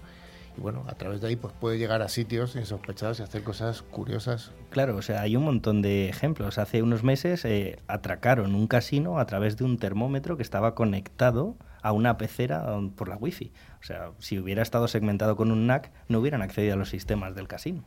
[0.56, 3.82] Y bueno, a través de ahí pues puede llegar a sitios insospechados y hacer cosas
[3.82, 4.52] curiosas.
[4.70, 6.58] Claro, o sea, hay un montón de ejemplos.
[6.58, 11.56] Hace unos meses eh, atracaron un casino a través de un termómetro que estaba conectado
[11.82, 12.64] a una pecera
[12.96, 13.52] por la wifi.
[13.80, 17.34] O sea, si hubiera estado segmentado con un NAC, no hubieran accedido a los sistemas
[17.34, 17.82] del casino.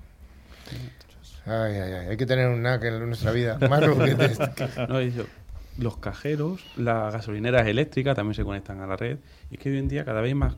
[1.46, 3.58] Ay, ay, ay, hay que tener un NAC en nuestra vida.
[4.56, 5.26] Te- No, eso,
[5.78, 9.20] los cajeros, las gasolineras eléctricas también se conectan a la red.
[9.50, 10.58] Y es que hoy en día cada vez más,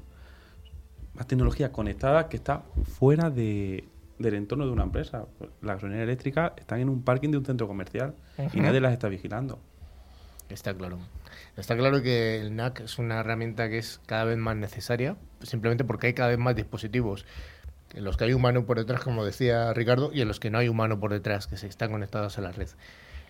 [1.14, 3.88] más tecnología conectada que está fuera de,
[4.20, 5.26] del entorno de una empresa.
[5.62, 8.16] Las gasolineras eléctricas están en un parking de un centro comercial
[8.54, 9.60] y nadie las está vigilando.
[10.50, 10.98] Está claro.
[11.58, 15.84] Está claro que el NAC es una herramienta que es cada vez más necesaria, simplemente
[15.84, 17.26] porque hay cada vez más dispositivos
[17.94, 20.58] en los que hay humano por detrás, como decía Ricardo, y en los que no
[20.58, 22.70] hay humano por detrás, que se están conectados a la red.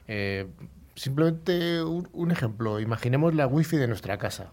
[0.08, 0.48] Eh,
[0.96, 4.52] simplemente un, un ejemplo, imaginemos la wifi de nuestra casa,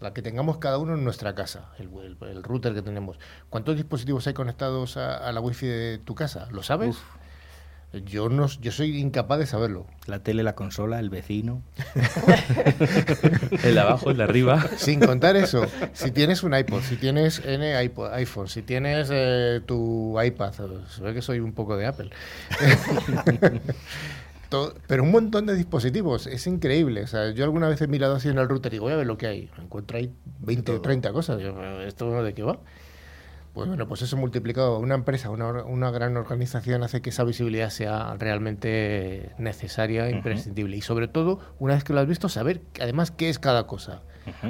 [0.00, 3.18] la que tengamos cada uno en nuestra casa, el, el- el router que tenemos.
[3.50, 6.48] ¿Cuántos dispositivos hay conectados a, a la wifi de tu casa?
[6.50, 6.96] ¿Lo sabes?
[8.06, 9.84] Yo no, yo soy incapaz de saberlo.
[10.06, 11.60] La tele, la consola, el vecino.
[13.64, 14.64] El de abajo, el de arriba.
[14.76, 19.60] Sin contar eso, si tienes un iPod, si tienes N iPod, iPhone, si tienes eh,
[19.66, 22.10] tu iPad, se ve que soy un poco de Apple.
[24.50, 27.02] Todo- pero un montón de dispositivos, es increíble.
[27.04, 28.96] O sea, yo alguna vez he mirado así en el router y digo, voy a
[28.96, 29.50] ver lo que hay.
[29.58, 31.40] Encuentro ahí 20 o 30 cosas.
[31.40, 32.58] Yo, ¿Esto de qué va?
[33.54, 34.78] Pues bueno, pues eso multiplicado.
[34.78, 40.76] Una empresa, una, una gran organización hace que esa visibilidad sea realmente necesaria, e imprescindible.
[40.76, 44.02] Y sobre todo, una vez que lo has visto, saber además qué es cada cosa.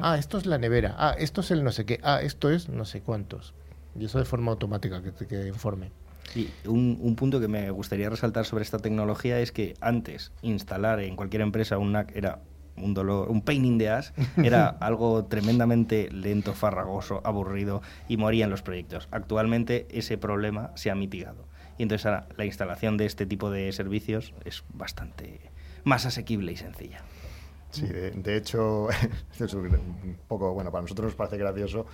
[0.02, 0.94] Ah, esto es la nevera.
[0.98, 2.00] Ah, esto es el no sé qué.
[2.02, 3.54] Ah, esto es no sé cuántos.
[3.98, 5.92] Y eso de forma automática, que te informe.
[6.34, 11.00] Y un, un punto que me gustaría resaltar sobre esta tecnología es que antes instalar
[11.00, 12.40] en cualquier empresa un NAC era
[12.76, 18.50] un dolor, un pain in the ass, era algo tremendamente lento, farragoso, aburrido y morían
[18.50, 19.08] los proyectos.
[19.10, 21.46] Actualmente ese problema se ha mitigado.
[21.78, 25.40] Y entonces ahora la instalación de este tipo de servicios es bastante
[25.84, 27.02] más asequible y sencilla.
[27.70, 28.88] Sí, de, de hecho,
[29.38, 31.86] es un poco, bueno, para nosotros nos parece gracioso.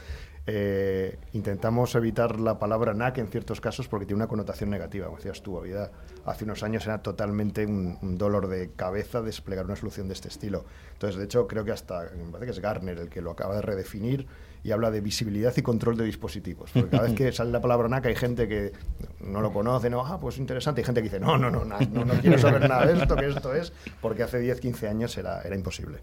[0.48, 5.06] Eh, intentamos evitar la palabra NAC en ciertos casos porque tiene una connotación negativa.
[5.06, 5.90] Como decías tú, había,
[6.24, 10.64] hace unos años era totalmente un, dolor de cabeza desplegar una solución de este estilo.
[10.92, 13.56] Entonces, de hecho, creo que hasta, me parece que es Gartner el que lo acaba
[13.56, 14.26] de redefinir
[14.62, 16.70] y habla de visibilidad y control de dispositivos.
[16.72, 18.72] Porque cada vez que sale la palabra NAC hay gente que
[19.20, 20.80] no lo conoce, no, ah, pues interesante.
[20.80, 23.16] Hay gente que dice, no, no, no, no, no, no quiero saber nada de esto,
[23.16, 25.98] que esto es, porque hace 10, 15 años era, era imposible.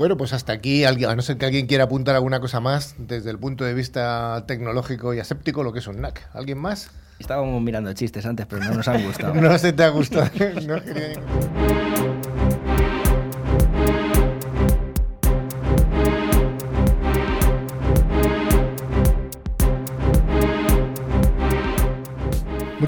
[0.00, 3.28] Bueno, pues hasta aquí, a no ser que alguien quiera apuntar alguna cosa más desde
[3.28, 6.26] el punto de vista tecnológico y aséptico, lo que es un NAC.
[6.32, 6.90] ¿Alguien más?
[7.18, 9.34] Estábamos mirando chistes antes, pero no nos han gustado.
[9.34, 10.30] No se te ha gustado.
[10.66, 11.89] No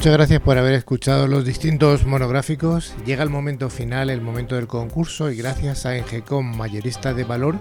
[0.03, 2.93] Muchas gracias por haber escuchado los distintos monográficos.
[3.07, 7.57] Llega el momento final, el momento del concurso y gracias a Engecom Mayorista de Valor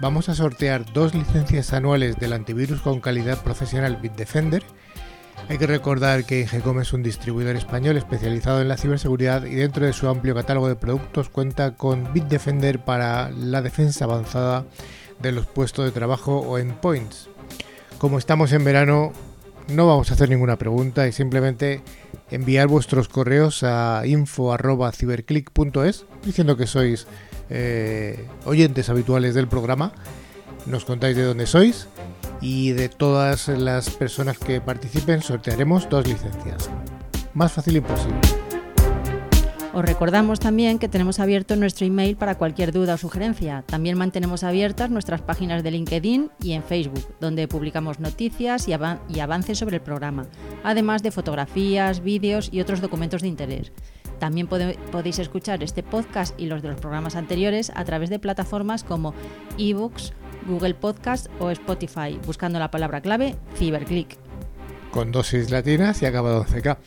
[0.00, 4.62] vamos a sortear dos licencias anuales del antivirus con calidad profesional Bitdefender.
[5.48, 9.84] Hay que recordar que Engecom es un distribuidor español especializado en la ciberseguridad y dentro
[9.84, 14.64] de su amplio catálogo de productos cuenta con Bitdefender para la defensa avanzada
[15.18, 17.28] de los puestos de trabajo o endpoints.
[17.98, 19.12] Como estamos en verano,
[19.72, 21.82] no vamos a hacer ninguna pregunta y simplemente
[22.30, 27.06] enviar vuestros correos a info.ciberclick.es diciendo que sois
[27.48, 29.92] eh, oyentes habituales del programa.
[30.66, 31.88] Nos contáis de dónde sois
[32.40, 36.70] y de todas las personas que participen sortearemos dos licencias.
[37.34, 38.39] Más fácil imposible.
[39.72, 43.62] Os recordamos también que tenemos abierto nuestro email para cualquier duda o sugerencia.
[43.66, 48.72] También mantenemos abiertas nuestras páginas de LinkedIn y en Facebook, donde publicamos noticias y,
[49.08, 50.26] y avances sobre el programa,
[50.64, 53.70] además de fotografías, vídeos y otros documentos de interés.
[54.18, 58.82] También podéis escuchar este podcast y los de los programas anteriores a través de plataformas
[58.82, 59.14] como
[59.56, 60.12] eBooks,
[60.48, 64.18] Google Podcast o Spotify, buscando la palabra clave Ciberclick.
[64.90, 66.78] Con dosis latinas y acabado en CK.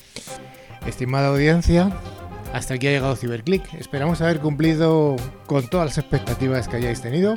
[0.85, 1.91] Estimada audiencia,
[2.53, 3.73] hasta aquí ha llegado Ciberclick.
[3.73, 5.15] Esperamos haber cumplido
[5.47, 7.33] con todas las expectativas que hayáis tenido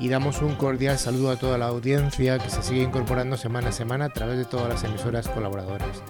[0.00, 3.72] y damos un cordial saludo a toda la audiencia que se sigue incorporando semana a
[3.72, 6.02] semana a través de todas las emisoras colaboradoras.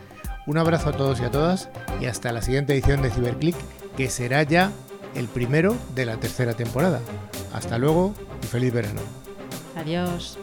[0.46, 1.68] Un abrazo a todos y a todas
[2.00, 3.56] y hasta la siguiente edición de Ciberclick
[3.96, 4.72] que será ya
[5.14, 7.00] el primero de la tercera temporada.
[7.52, 9.00] Hasta luego y feliz verano.
[9.76, 10.38] Adiós.